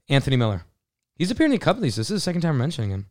[0.08, 0.62] Anthony Miller.
[1.16, 1.96] He's appeared in a couple of these.
[1.96, 3.06] This is the second time I'm mentioning him.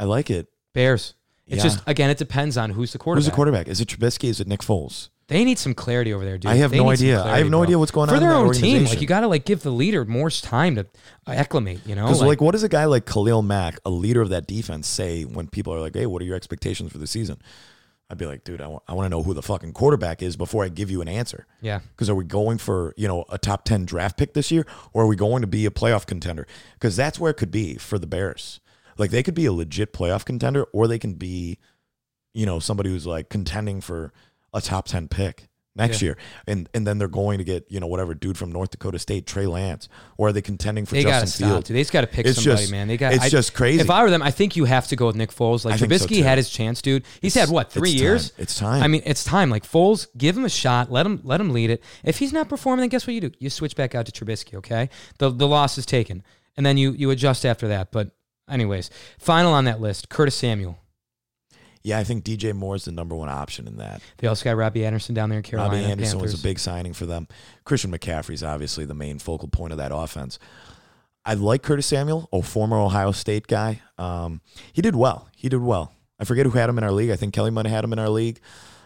[0.00, 0.48] I like it.
[0.74, 1.14] Bears.
[1.46, 1.62] It's Yeah.
[1.70, 3.20] just again, it depends on who's the quarterback.
[3.24, 3.68] Who's the quarterback?
[3.68, 4.28] Is it Trubisky?
[4.28, 5.08] Is it Nick Foles?
[5.28, 6.50] They need some clarity over there, dude.
[6.50, 7.20] I have They no idea.
[7.22, 7.62] I have no bro.
[7.64, 8.84] idea what's going for on for their own team.
[8.84, 10.86] Like you got to like give the leader more time to
[11.26, 11.80] acclimate.
[11.84, 14.46] You know, Because like, what does a guy like Khalil Mack, a leader of that
[14.46, 17.38] defense, say when people are like, "Hey, what are your expectations for the season?"
[18.08, 20.68] I'd be like, "Dude, I want to know who the fucking quarterback is before I
[20.68, 23.84] give you an answer." yeah, Because are we going for you know a top ten
[23.84, 26.46] draft pick this year, or are we going to be a playoff contender?
[26.74, 28.60] Because that's where it could be for the Bears.
[28.98, 31.58] Like they could be a legit playoff contender, or they can be,
[32.34, 34.12] you know, somebody who's like contending for
[34.52, 36.06] a top ten pick next Yeah.
[36.06, 36.16] year,
[36.46, 39.26] and and then they're going to get you know whatever dude from North Dakota State,
[39.26, 41.54] Trey Lance, or are they contending for They got to Justin stop.
[41.56, 41.68] Fields?
[41.68, 42.88] They just got to pick It's somebody, just- man.
[42.88, 43.12] They got.
[43.12, 43.80] it's I- just crazy.
[43.82, 45.66] If I were them, I think you have to go with Nick Foles.
[45.66, 47.04] Like think so, Trubisky had his chance, dude.
[47.20, 48.30] He's had what three it's years?
[48.30, 48.42] time.
[48.42, 48.82] It's time.
[48.82, 49.50] I mean, it's time.
[49.50, 50.90] Like Foles, give him a shot.
[50.90, 51.82] Let him let him lead it.
[52.04, 53.30] If he's not performing, then guess what you do?
[53.38, 54.54] You switch back out to Trubisky.
[54.54, 54.88] Okay,
[55.18, 56.22] the the loss is taken,
[56.56, 57.92] and then you you adjust after that.
[57.92, 58.12] But
[58.48, 60.78] anyways, final on that list, Curtis Samuel.
[61.82, 64.02] yeah, I think DJ Moore is the number one option in that.
[64.18, 65.74] They also got Robbie Anderson down there in Carolina.
[65.76, 67.28] Robbie Anderson was a big signing for them.
[67.64, 70.38] Christian McCaffrey's obviously the main focal point of that offense.
[71.24, 73.82] I like Curtis Samuel, a former Ohio State guy.
[73.98, 74.40] Um,
[74.72, 75.28] he did well.
[75.36, 75.92] He did well.
[76.20, 77.10] I forget who had him in our league.
[77.10, 78.40] I think Kelly might have had him in our league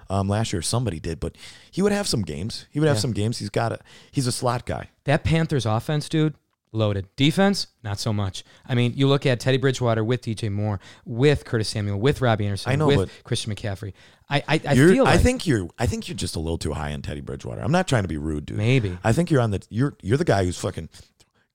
[0.08, 0.62] um, last year.
[0.62, 1.36] Somebody did, but
[1.70, 2.66] he would have some games.
[2.70, 3.00] He would have Yeah.
[3.02, 3.38] some games.
[3.38, 3.78] He's got a.
[4.10, 4.88] He's a slot guy.
[5.04, 6.34] That Panthers offense, dude,
[6.72, 7.08] loaded.
[7.16, 8.44] Defense, not so much.
[8.66, 12.46] I mean, you look at Teddy Bridgewater with DJ Moore, with Curtis Samuel, with Robbie
[12.46, 13.92] Anderson, I know, with Christian McCaffrey.
[14.28, 15.68] I I, I feel like I think you're.
[15.78, 17.60] I think you're just a little too high on Teddy Bridgewater.
[17.60, 18.56] I'm not trying to be rude, dude.
[18.56, 18.96] maybe.
[19.02, 19.62] I think you're on the.
[19.70, 20.88] You're you're the guy who's fucking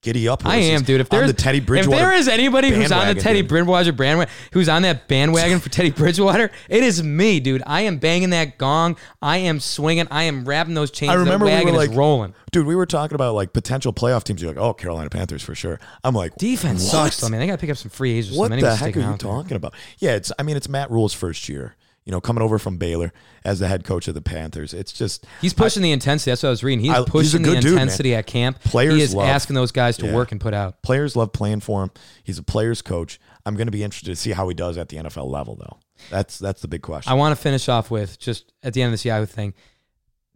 [0.05, 0.45] giddy up.
[0.45, 1.01] I am, dude.
[1.01, 3.49] If there's the Teddy Bridgewater, if there is anybody who's on the Teddy dude.
[3.49, 7.63] Bridgewater bandwagon, who's on that bandwagon for Teddy Bridgewater, it is me, dude.
[7.65, 8.95] I am banging that gong.
[9.21, 10.07] I am swinging.
[10.11, 11.11] I am wrapping those chains.
[11.11, 12.33] I remember we were is like- rolling.
[12.51, 14.41] Dude, we were talking about like potential playoff teams.
[14.41, 15.77] You're like, oh, Carolina Panthers for sure.
[16.05, 17.11] I'm like, Defense what?
[17.11, 18.37] sucks, I mean, They got to pick up some free agents.
[18.37, 19.29] or What the heck are you out there.
[19.29, 19.73] talking about?
[19.97, 20.31] Yeah, it's.
[20.39, 21.75] I mean, it's Matt Rhule's first year.
[22.05, 23.11] You know, coming over from Baylor
[23.43, 24.75] as the head coach of the Panthers.
[24.75, 26.29] It's just He's pushing the intensity.
[26.31, 26.85] That's what I was reading.
[26.85, 28.59] He's I- he's pushing the good dude, intensity at camp.
[28.63, 30.13] Players he is love- asking those guys to Yeah.
[30.13, 30.83] work and put out.
[30.83, 31.89] players love playing for him.
[32.23, 33.19] He's a player's coach.
[33.43, 35.79] I'm going to be interested to see how he does at the NFL level, though.
[36.11, 37.11] That's that's the big question.
[37.11, 39.55] I want to finish off with just at the end of this Yahoo thing,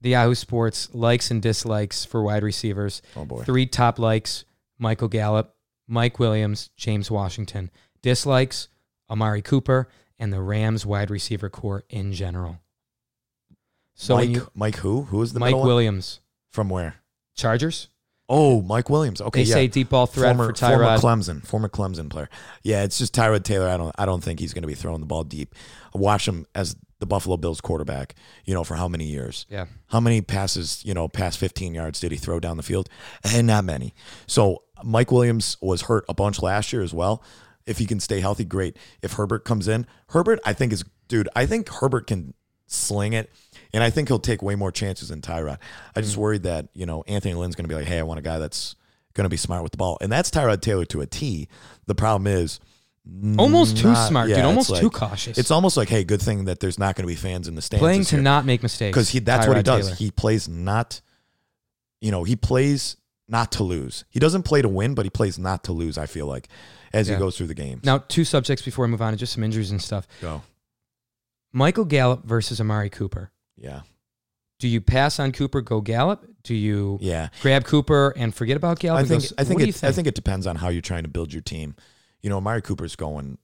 [0.02, 3.02] the Yahoo Sports likes and dislikes for wide receivers.
[3.16, 4.44] oh boy, Three top likes:
[4.80, 5.56] Michael Gallup,
[5.88, 7.70] Mike Williams, James Washington.
[8.02, 8.70] Dislikes:
[9.10, 9.90] Amari Cooper
[10.20, 12.60] and the Rams wide receiver corps in general.
[13.96, 15.04] So Mike, you, Mike who?
[15.04, 15.68] Who is the Mike middle one?
[15.68, 16.96] Williams, From where?
[17.36, 17.90] Chargers.
[18.32, 19.22] Oh, Mike Williams.
[19.22, 19.56] Okay, They yeah.
[19.56, 21.00] say deep ball threat former, for Tyrod.
[21.00, 22.30] former Clemson, former Clemson player.
[22.64, 23.68] Yeah, it's just Tyrod Taylor.
[23.68, 25.56] I don't, I don't think he's going to be throwing the ball deep.
[25.96, 28.14] I watched him as the Buffalo Bills quarterback.
[28.46, 29.48] You know, for how many years?
[29.50, 29.66] yeah.
[29.88, 32.88] How many passes, you know, past 15 yards did he throw down the field?
[33.24, 33.96] And not many.
[34.28, 37.24] So Mike Williams was hurt a bunch last year as well.
[37.70, 38.78] If he can stay healthy, great.
[39.02, 42.34] If Herbert comes in, Herbert, I think is, dude, I think Herbert can
[42.68, 43.32] sling it.
[43.74, 45.58] And I think he'll take way more chances than Tyrod.
[45.96, 46.22] I just mm-hmm.
[46.22, 48.40] worried that, you know, Anthony Lynn's going to be like, hey, I want a guy
[48.40, 48.76] that's
[49.14, 49.98] going to be smart with the ball.
[50.02, 51.48] And that's Tyrod Taylor to a T.
[51.86, 52.60] The problem is,
[53.38, 54.46] Almost too smart, yeah, dude.
[54.46, 55.38] Almost too cautious.
[55.38, 57.62] it's almost like, hey, good thing that there's not going to be fans in the
[57.62, 57.82] stands.
[57.82, 59.86] playing to year not make mistakes because he that's what he does.
[59.86, 59.96] Taylor.
[59.96, 61.02] He plays not,
[62.02, 62.98] you know, he plays
[63.30, 64.06] not to lose.
[64.10, 65.98] He doesn't play to win, but he plays not to lose.
[65.98, 66.48] I feel like
[66.94, 67.16] as Yeah.
[67.16, 67.84] he goes through the games.
[67.84, 70.08] Now, two subjects before we move on to just some injuries and stuff.
[70.22, 70.42] Go.
[71.52, 73.32] Michael Gallup versus Amari Cooper.
[73.58, 73.82] Yeah,
[74.60, 76.26] Do you pass on Cooper, go Gallup?
[76.44, 77.30] Do you yeah.
[77.42, 79.04] grab Cooper and forget about Gallup?
[79.04, 81.04] I think go, I think it, you I think it depends on how you're trying
[81.04, 81.76] to build your team.
[82.22, 83.38] You know, Amari Cooper's going.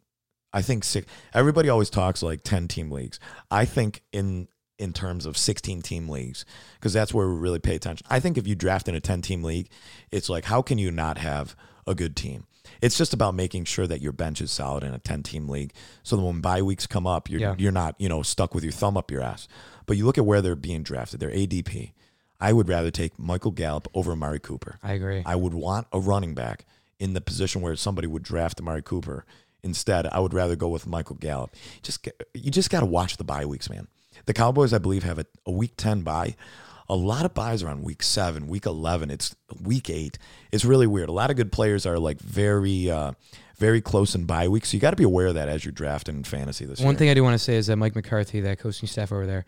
[0.54, 1.06] I think six.
[1.34, 3.20] Everybody always talks like ten team leagues.
[3.52, 4.48] I think in
[4.78, 6.46] in terms of sixteen team leagues
[6.76, 8.06] because that's where we really pay attention.
[8.10, 9.70] I think if you draft in a ten team league,
[10.12, 11.56] it's like how can you not have
[11.88, 12.46] a good team?
[12.82, 15.74] It's just about making sure that your bench is solid in a ten team league,
[16.04, 17.56] so that when bye weeks come up, you're Yeah.
[17.58, 19.48] you're not you know stuck with your thumb up your ass.
[19.86, 21.20] But you look at where they're being drafted.
[21.20, 21.94] They're ADP.
[22.42, 24.78] I would rather take Michael Gallup over Amari Cooper.
[24.84, 25.24] I agree.
[25.26, 26.66] I would want a running back
[27.00, 29.26] in the position where somebody would draft Amari Cooper.
[29.64, 31.56] Instead, I would rather go with Michael Gallup.
[31.82, 33.88] Just you just got to watch the bye weeks, man.
[34.26, 36.36] The Cowboys, I believe, have a, a week ten bye.
[36.88, 39.10] A lot of buys are on week seven, week eleven.
[39.10, 40.18] It's week eight.
[40.52, 41.10] It's really weird.
[41.10, 43.14] A lot of good players are like very, uh,
[43.58, 44.66] very close in bye week.
[44.66, 46.86] So you got to be aware of that as you're drafting fantasy this year.
[46.86, 47.00] One year.
[47.00, 49.46] thing I do want to say is that Mike McCarthy, that coaching staff over there,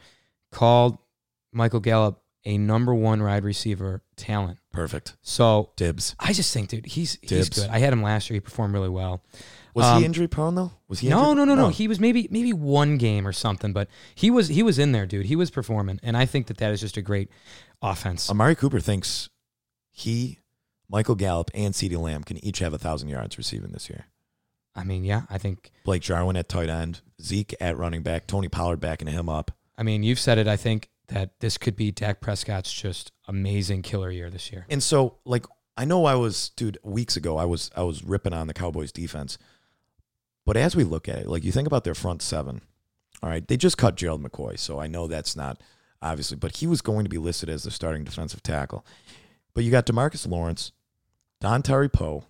[0.52, 0.98] called
[1.54, 4.58] Michael Gallup a number one wide receiver talent.
[4.72, 5.16] Perfect.
[5.22, 6.16] So Dibs.
[6.20, 7.50] I just think, dude, he's he's Dibs.
[7.50, 7.70] good.
[7.70, 8.36] I had him last year.
[8.36, 9.24] He performed really well.
[9.76, 10.72] Was Um, he injury prone though?
[10.88, 11.10] Was he?
[11.10, 11.70] No, injury- no, no, no.
[11.70, 15.06] He was maybe maybe one game or something, but he was he was in there,
[15.06, 15.26] dude.
[15.28, 17.30] He was performing, and I think that that is just a great
[17.82, 18.30] offense.
[18.30, 19.30] Amari Cooper thinks
[19.92, 20.40] he,
[20.90, 24.06] Michael Gallup, and CeeDee Lamb can each have a thousand yards receiving this year.
[24.76, 25.72] I mean, yeah, I think.
[25.84, 29.52] Blake Jarwin at tight end, Zeke at running back, Tony Pollard backing him up.
[29.78, 30.48] I mean, you've said it.
[30.48, 34.66] I think that this could be Dak Prescott's just amazing killer year this year.
[34.70, 35.46] And so, like,
[35.78, 38.92] I know I was, dude, weeks ago, I was, I was ripping on the Cowboys
[38.92, 39.38] defense.
[40.46, 42.62] But as we look at it, like, you think about their front seven.
[43.24, 45.62] All right, they just cut Gerald McCoy, so I know that's not
[46.02, 48.86] obviously, but he was going to be listed as the starting defensive tackle.
[49.54, 50.72] But you got Demarcus Lawrence,
[51.42, 52.26] Dontari Poe,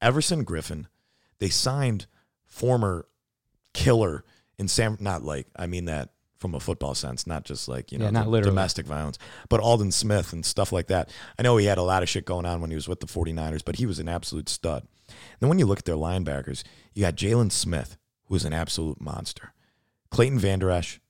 [0.00, 0.86] Everson Griffen.
[1.38, 2.06] They signed
[2.44, 3.06] former
[3.72, 4.24] killer
[4.58, 7.98] in Sam, not like I mean that from a football sense, not just like you
[7.98, 8.50] know Yeah, not literally.
[8.50, 9.18] domestic violence,
[9.48, 11.10] but Aldon Smith and stuff like that.
[11.38, 13.06] I know he had a lot of shit going on when he was with the
[13.06, 14.86] 49ers, but he was an absolute stud.
[15.40, 16.62] then when you look at their linebackers,
[16.94, 19.52] you got Jaylon Smith, who is an absolute monster,
[20.10, 21.00] Clayton Vander Esch,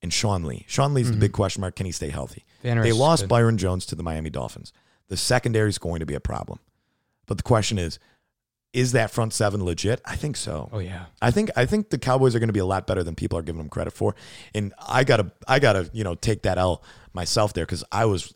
[0.00, 0.64] and Sean Lee.
[0.68, 1.74] Sean Lee's the big question mark.
[1.76, 2.44] Can he stay healthy?
[2.62, 2.82] Mm-hmm.
[2.82, 3.28] They lost.
[3.28, 4.72] Byron Jones to the Miami Dolphins.
[5.08, 6.60] The secondary is going to be a problem.
[7.26, 7.98] But the question is,
[8.72, 10.00] is that front seven legit?
[10.04, 10.68] I think so.
[10.72, 11.06] Oh yeah.
[11.22, 13.38] I think I think the Cowboys are going to be a lot better than people
[13.38, 14.14] are giving them credit for,
[14.54, 18.34] and I gotta I gotta you know take that L myself there because I was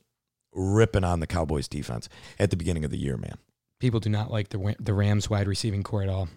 [0.53, 2.09] ripping on the Cowboys defense
[2.39, 3.37] at the beginning of the year, man.
[3.79, 6.29] People do not like the the Rams wide receiving corps at all.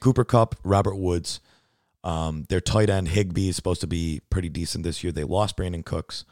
[0.00, 1.40] Cooper Kupp, Robert Woods,
[2.02, 5.12] um, their tight end Higbee is supposed to be pretty decent this year.
[5.12, 6.24] They lost Brandin Cooks.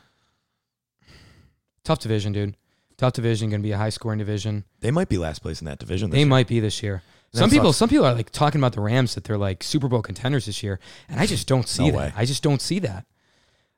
[1.85, 2.57] Tough division, dude.
[2.97, 3.51] Tough division.
[3.51, 4.65] Going to be a high scoring division.
[4.81, 6.11] They might be last place in that division.
[6.11, 6.27] This They year.
[6.29, 7.03] might be this year.
[7.33, 7.79] That Some people, sucks.
[7.79, 10.63] some people are like talking about the Rams that they're like Super Bowl contenders this
[10.63, 10.79] year,
[11.09, 11.97] and I just don't see No that.
[11.99, 12.13] way.
[12.17, 13.07] I just don't see that.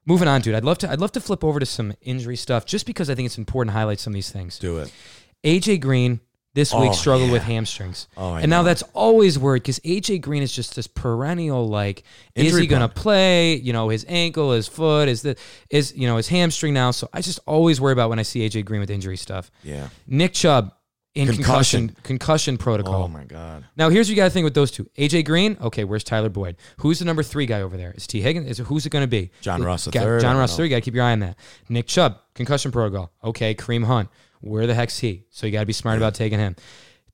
[0.07, 0.55] Moving on, dude.
[0.55, 0.91] I'd love to.
[0.91, 3.73] I'd love to flip over to some injury stuff, just because I think it's important
[3.73, 4.59] to highlight some of these things.
[4.59, 4.93] do it.
[5.45, 6.21] AJ Green
[6.55, 10.21] this week Oh, struggled with hamstrings, Oh, I and now that's always worried because AJ
[10.23, 13.57] Green is just this perennial like, is Injury he going to play?
[13.57, 15.37] You know, his ankle, his foot, is the
[15.69, 16.93] is you know his hamstring now.
[16.93, 19.51] So I just always worry about when I see AJ Green with injury stuff.
[19.63, 19.89] Yeah.
[20.07, 20.73] Nick Chubb
[21.15, 21.97] in concussion Concussion.
[22.03, 23.05] concussion protocol.
[23.05, 23.65] Oh my God.
[23.77, 24.89] Now here's what you got to think with those two.
[24.99, 26.57] AJ Green, okay, where's Tyler Boyd?
[26.79, 27.93] Who's the number three guy over there?
[27.97, 28.49] Is Tee Higgins?
[28.49, 29.31] Is who's it going to be?
[29.41, 30.21] John Ross the got- third?
[30.23, 30.59] John Ross.
[30.59, 31.37] You got to keep your eye on that.
[31.69, 33.13] Nick Chubb, concussion protocol.
[33.23, 34.09] Okay, Kareem Hunt,
[34.41, 35.25] where the heck's he?
[35.31, 36.57] So you got to be smart about taking him.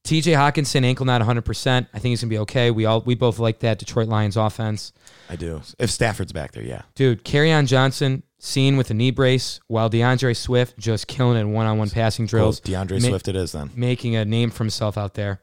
[0.03, 0.32] T.J.
[0.32, 1.42] Hockenson, ankle not 100.
[1.42, 2.70] percent I think he's gonna be okay.
[2.70, 4.92] We all we both like that Detroit Lions offense,
[5.28, 5.61] I do.
[5.78, 6.82] If Stafford's back there, yeah.
[6.94, 7.22] dude.
[7.53, 11.91] on Johnson seen with a knee brace, while D'Andre Swift just killing it in one-on-one
[11.91, 12.59] passing drills.
[12.59, 12.72] Cool.
[12.72, 13.70] D'Andre Ma- Swift it is then.
[13.76, 15.43] making a name for himself out there.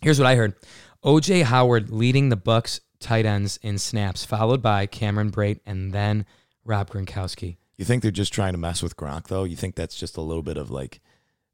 [0.00, 0.54] Here's what I heard:
[1.04, 6.24] OJ Howard leading the Bucks tight ends in snaps, followed by Cameron Brate and then
[6.64, 7.56] Rob Gronkowski.
[7.76, 9.44] You think they're just trying to mess with Gronk though?
[9.44, 11.00] You think that's just a little bit of like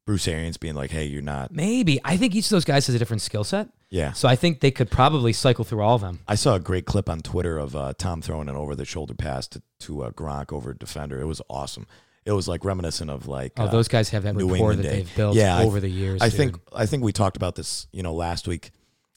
[0.06, 2.94] Bruce Arians being like, "Hey, you're not." Maybe I think each of those guys has
[2.94, 4.12] a different skill set, Yeah.
[4.12, 6.20] so I think they could probably cycle through all of them.
[6.28, 9.14] I saw a great clip on Twitter of uh, Tom throwing an over the shoulder
[9.14, 11.20] pass to, to uh, Gronk over a defender.
[11.20, 11.86] It was awesome.
[12.24, 14.78] It was like reminiscent of like Oh, uh, those guys have that New rapport England
[14.80, 14.96] that day.
[15.02, 16.20] they've built Yeah, I- over the years.
[16.22, 16.36] I dude.
[16.36, 18.70] think I think we talked about this, you know, last week.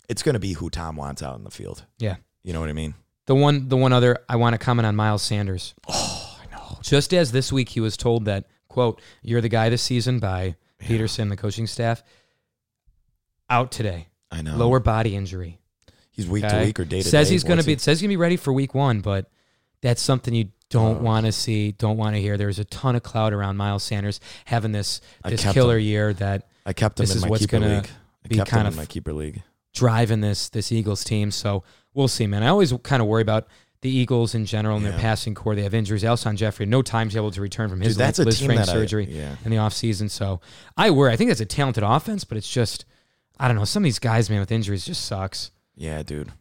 [0.10, 1.86] It's going to be who Tom wants out in the field.
[2.00, 2.16] yeah.
[2.44, 2.94] You know what I mean?
[3.26, 5.74] The one, the one other I want to comment on Miles Sanders.
[5.88, 6.78] Oh, I know.
[6.82, 10.56] Just as this week he was told that, quote, you're the guy this season by
[10.82, 12.04] Pederson, the coaching staff,
[13.50, 14.08] out today.
[14.34, 14.56] I know.
[14.58, 15.60] Lower body injury.
[16.12, 16.60] He's week okay?
[16.60, 17.10] to week or day to day.
[17.10, 19.02] Says he's going to be he- says he's going to be ready for week 1,
[19.02, 19.30] but
[19.82, 21.04] that's something you don't Oh.
[21.04, 22.36] want to see, don't want to hear.
[22.38, 25.86] There's a ton of cloud around Miles Sanders having this this killer him.
[25.86, 27.90] year that I kept him this in is my what's keeper gonna league.
[28.28, 29.44] Be kept kind him of in my keeper league.
[29.74, 31.30] driving this this Eagles team.
[31.32, 31.64] So
[31.94, 32.42] we'll see, man.
[32.44, 33.48] I always kind of worry about
[33.82, 35.00] the Eagles in general and their Yeah.
[35.02, 35.56] passing corps.
[35.56, 36.04] They have injuries.
[36.04, 38.70] Alshon Jeffery, no time's able to return from his Dude, that's a Liz team that
[38.70, 39.36] I- surgery yeah.
[39.44, 40.10] in the offseason.
[40.10, 40.40] So
[40.78, 41.12] I worry.
[41.12, 42.86] I think that's a talented offense, but it's just,
[43.40, 43.66] I don't know.
[43.66, 45.52] Some of these guys, man, with injuries just sucks.
[45.76, 46.32] Yeah, dude.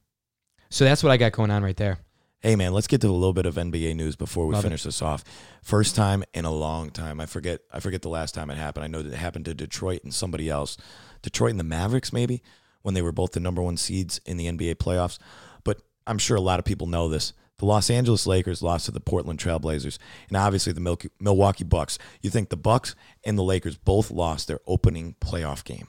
[0.69, 1.99] So that's what I got going on right there.
[2.41, 4.67] Hey man, let's get to a little bit of NBA news before we Love it.
[4.67, 5.23] finish this off.
[5.63, 7.21] First time in a long time.
[7.21, 8.83] I forget I forget the last time it happened.
[8.85, 10.77] I know that it happened to Detroit and somebody else.
[11.23, 12.43] Detroit and the Mavericks maybe
[12.83, 15.19] when they were both the number 1 seeds in the NBA playoffs.
[15.63, 17.33] But I'm sure a lot of people know this.
[17.59, 21.97] The Los Angeles Lakers lost to the Portland Trailblazers and obviously the Milky- Milwaukee Bucks.
[22.23, 25.87] You think the Bucks and the Lakers both lost their opening playoff game.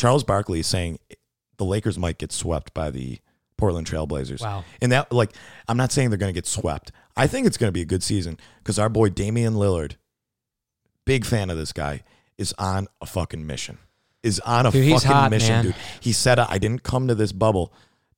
[0.00, 0.98] Charles Barkley is saying
[1.58, 3.18] the Lakers might get swept by the
[3.58, 4.40] Portland Trailblazers.
[4.40, 4.64] Wow.
[4.80, 5.32] And that, like,
[5.68, 6.90] I'm not saying they're going to get swept.
[7.16, 9.96] I think it's going to be a good season because our boy Damian Lillard,
[11.04, 12.02] big fan of this guy,
[12.38, 13.76] is on a fucking mission.
[14.22, 15.64] Is on a Dude, fucking hot, mission, man.
[15.64, 15.74] dude.
[16.00, 17.72] He said, I didn't come to this bubble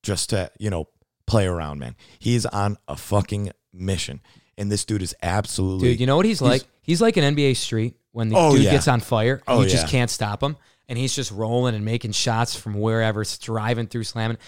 [0.05, 0.89] just to, you know,
[1.26, 1.97] play around, man.
[2.20, 4.20] He's on a fucking mission.
[4.57, 5.91] And this dude is absolutely.
[5.91, 6.62] Dude, you know what he's, like?
[6.83, 8.72] He's like an NBA street when the Oh, dude yeah.
[8.72, 10.57] gets on fire Oh, you just can't stop him.
[10.89, 14.39] And he's just rolling and making shots from wherever, driving through, slamming.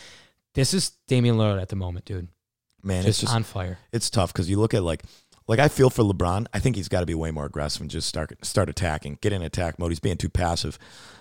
[0.55, 2.28] This is Damian Lillard at the moment, dude.
[2.82, 3.78] man, Just, it's just on fire.
[3.93, 5.03] it's tough because you look at like
[5.47, 6.47] like I feel for LeBron.
[6.55, 9.32] I think he's got to be way more aggressive and just start start attacking, get
[9.32, 9.91] in attack mode.
[9.91, 10.78] He's being too passive.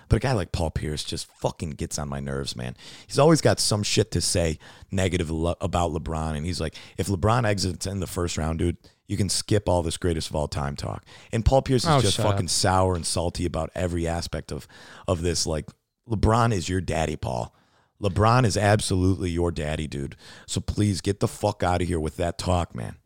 [0.08, 2.76] But a guy like Paul Pierce just fucking gets on my nerves, man.
[3.06, 4.58] He's always got some shit to say
[4.90, 8.76] negative lo- about LeBron, and he's like, if LeBron exits in the first round, dude,
[9.06, 11.04] you can skip all this greatest of all time talk.
[11.32, 12.50] And Paul Pierce is Oh, just fucking up.
[12.50, 14.66] sour and salty about every aspect of
[15.06, 15.46] of this.
[15.46, 15.68] Like
[16.08, 17.54] LeBron is your daddy, Paul.
[18.02, 20.16] LeBron is absolutely your daddy, dude.
[20.46, 22.96] So please get the fuck out of here with that talk, man.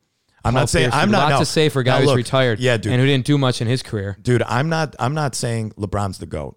[0.44, 1.38] I'm Paul not saying Pierce, I'm not lot no.
[1.40, 2.92] to say for a guy Now, who's retired, Yeah, dude.
[2.92, 4.16] and who didn't do much in his career.
[4.22, 4.94] dude, I'm not.
[5.00, 6.56] I'm not saying LeBron's the goat.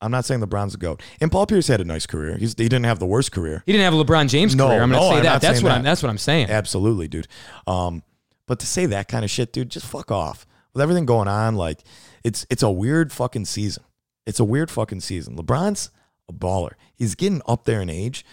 [0.00, 1.02] I'm not saying LeBron's the goat.
[1.20, 2.36] And Paul Pierce had a nice career.
[2.36, 3.62] He's, he didn't have the worst career.
[3.66, 4.82] He didn't have a LeBron James No, career.
[4.82, 5.40] I'm going to say I'm that.
[5.42, 5.78] That's what that.
[5.78, 5.82] I'm.
[5.84, 6.50] That's what I'm saying.
[6.50, 7.26] Absolutely, dude.
[7.66, 8.02] Um,
[8.46, 10.46] But to say that kind of shit, dude, just fuck off.
[10.72, 11.80] With everything going on, like
[12.22, 13.82] it's it's a weird fucking season.
[14.26, 15.36] It's a weird fucking season.
[15.36, 15.90] LeBron's
[16.28, 16.72] a baller.
[16.94, 18.24] He's getting up there in age.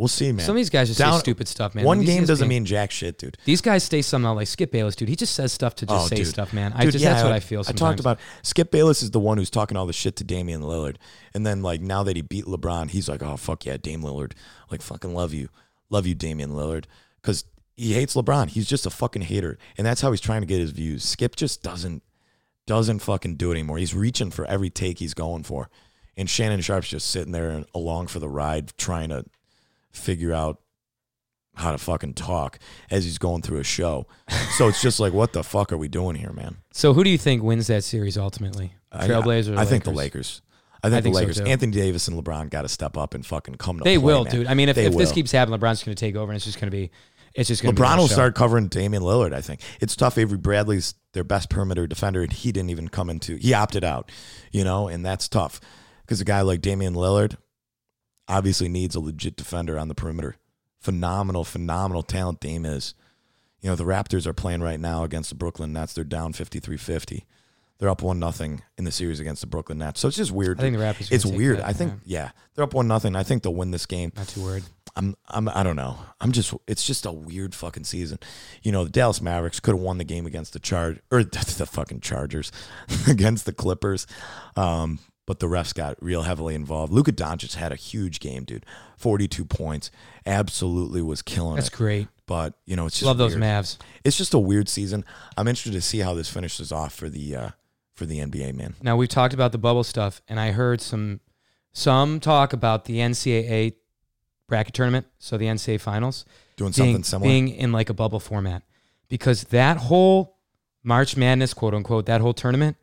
[0.00, 0.46] We'll see, man.
[0.46, 1.84] Some of these guys just Down- say stupid stuff, man.
[1.84, 3.36] One These game doesn't mean jack shit, dude.
[3.44, 5.10] These guys say something like Skip Bayless, dude.
[5.10, 6.26] He just says stuff to just Oh, say dude.
[6.26, 6.72] stuff, man.
[6.74, 7.60] I just yeah, that's what I feel.
[7.60, 7.80] I Sometimes.
[7.80, 10.96] talked about Skip Bayless is the one who's talking all the shit to Damian Lillard,
[11.34, 14.32] and then like now that he beat LeBron, he's like, oh fuck yeah, Dame Lillard,
[14.70, 15.50] like fucking love you,
[15.90, 16.86] love you, Damian Lillard,
[17.20, 17.44] because
[17.76, 18.48] he hates LeBron.
[18.48, 21.04] He's just a fucking hater, and that's how he's trying to get his views.
[21.04, 22.02] Skip just doesn't
[22.66, 23.76] doesn't fucking do it anymore.
[23.76, 25.68] He's reaching for every take he's going for,
[26.16, 29.26] and Shannon Sharpe's just sitting there and along for the ride, trying to
[29.92, 30.60] figure out
[31.54, 32.58] how to fucking talk
[32.90, 34.06] as he's going through a show.
[34.56, 36.58] So it's just like, what the fuck are we doing here, man?
[36.72, 38.74] So who do you think wins that series ultimately?
[38.92, 39.56] I- Trailblazers.
[39.56, 40.42] or I, think the Lakers?
[40.82, 41.38] I think, think the Lakers.
[41.38, 41.44] too.
[41.44, 44.24] Anthony Davis and LeBron got to step up and fucking come to They play, will,
[44.24, 44.32] man.
[44.32, 44.46] dude.
[44.46, 46.44] I mean, if, They if this keeps happening, LeBron's going to take over, and it's
[46.46, 46.90] just going to be,
[47.34, 47.74] it's just going.
[47.74, 48.14] LeBron be will show.
[48.14, 49.32] start covering Damian Lillard.
[49.34, 50.16] I think it's tough.
[50.18, 53.36] Avery Bradley's their best perimeter defender, and he didn't even come into.
[53.36, 54.10] He opted out,
[54.52, 55.60] you know, and that's tough
[56.02, 57.36] because a guy like Damian Lillard
[58.30, 60.36] obviously needs a legit defender on the perimeter.
[60.78, 62.94] Phenomenal, phenomenal talent Dame is.
[63.60, 65.92] You know, the Raptors are playing right now against the Brooklyn Nets.
[65.92, 67.24] They're down 53-50.
[67.78, 70.00] They're up one nothing in the series against the Brooklyn Nets.
[70.00, 70.58] So it's just weird.
[70.58, 71.10] I think the Raptors.
[71.10, 71.58] it's weird.
[71.58, 73.16] that, I think yeah, they're up one nothing.
[73.16, 74.12] I think they'll win this game.
[74.16, 74.64] Not too worried.
[74.96, 75.96] I'm I'm I don't know.
[76.20, 78.18] I'm just it's just a weird fucking season.
[78.62, 81.66] You know, the Dallas Mavericks could have won the game against the Charge or the
[81.66, 82.52] fucking Chargers
[83.08, 84.06] against the Clippers.
[84.56, 84.98] Um,
[85.30, 86.92] but the refs got real heavily involved.
[86.92, 88.66] Luka Doncic had a huge game, dude.
[88.96, 89.92] 42 points.
[90.26, 91.72] Absolutely was killing That's it.
[91.74, 92.08] great.
[92.26, 93.36] But, you know, it's just Love those.
[93.36, 93.76] Mavs.
[94.02, 95.04] It's just a weird season.
[95.36, 97.50] I'm interested to see how this finishes off for the uh
[97.94, 98.74] for the NBA, man.
[98.82, 101.20] Now we've talked about the bubble stuff, and I heard some
[101.72, 103.74] some talk about the NCAA
[104.48, 106.24] bracket tournament, so the NCAA finals
[106.56, 107.28] Doing something being, similar.
[107.30, 108.64] being in like a bubble format,
[109.08, 110.38] because that whole
[110.82, 112.76] March Madness, quote unquote, that whole tournament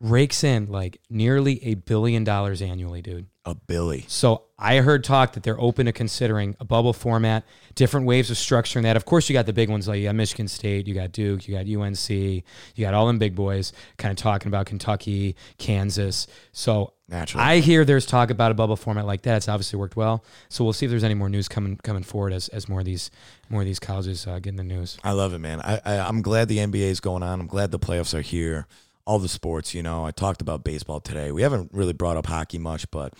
[0.00, 3.26] rakes in like nearly a billion dollars annually, dude.
[3.44, 4.04] a Billy.
[4.08, 7.44] So I heard talk that they're open to considering a bubble format,
[7.74, 8.96] different waves of structuring that.
[8.96, 11.48] Of course, you got the big ones like you got Michigan State, you got Duke,
[11.48, 12.42] you got UNC, you
[12.78, 16.26] got all them big boys kind of talking about Kentucky, Kansas.
[16.52, 17.44] So Naturally.
[17.44, 19.36] I hear there's talk about a bubble format like that.
[19.36, 20.24] It's obviously worked well.
[20.48, 22.84] So we'll see if there's any more news coming coming forward as, as more of
[22.84, 23.12] these
[23.48, 24.98] more of these colleges uh, get in the news.
[25.04, 25.60] I love it, man.
[25.60, 27.40] I, I I'm glad the NBA is going on.
[27.40, 28.66] I'm glad the playoffs are here.
[29.06, 30.04] All the sports, you know.
[30.04, 31.30] I talked about baseball today.
[31.32, 33.14] We haven't really brought up hockey much, but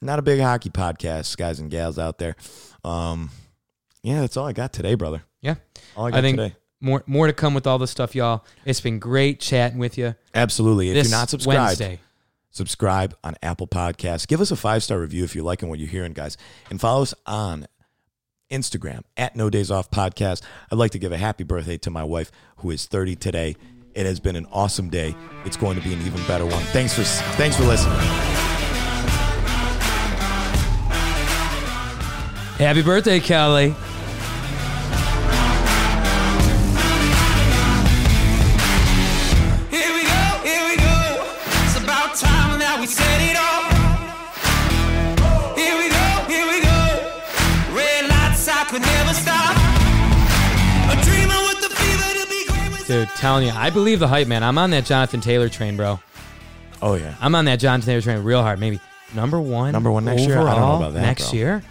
[0.00, 2.36] not a big hockey podcast, guys and gals out there.
[2.84, 3.30] Um,
[4.02, 5.22] yeah, that's all I got today, brother.
[5.40, 5.56] Yeah,
[5.96, 6.54] All I got I think today.
[6.80, 8.44] more more to come with all this stuff, y'all.
[8.64, 10.14] It's been great chatting with you.
[10.34, 10.90] Absolutely.
[10.90, 11.98] If you're not subscribed, Wednesday.
[12.50, 14.26] subscribe on Apple Podcasts.
[14.28, 16.36] Give us a five star review if you're liking what you're hearing, guys,
[16.70, 17.66] and follow us on
[18.50, 20.42] Instagram at No Days Off Podcast.
[20.70, 23.56] I'd like to give a happy birthday to my wife, who is 30 today.
[23.94, 25.14] It has been an awesome day.
[25.44, 26.62] It's going to be an even better one.
[26.66, 27.02] Thanks for
[27.36, 27.96] thanks for listening.
[32.58, 33.74] Happy birthday, Kelly.
[52.92, 54.42] Dude, telling you, I believe the hype, man.
[54.42, 55.98] I'm on that Jonathan Taylor train, bro.
[56.82, 57.14] Oh yeah.
[57.20, 58.58] I'm on that Jonathan Taylor train real hard.
[58.60, 58.80] Maybe
[59.14, 59.72] number one.
[59.72, 60.32] Number one next year?
[60.32, 61.38] I don't know overall about that, Next bro.
[61.38, 61.62] year,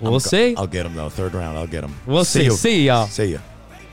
[0.00, 0.54] we'll I'm go- see.
[0.56, 1.08] I'll get him though.
[1.08, 1.94] Third round, I'll get him.
[2.06, 2.44] We'll see.
[2.44, 2.50] you.
[2.50, 3.06] See y'all.
[3.06, 3.38] See ya.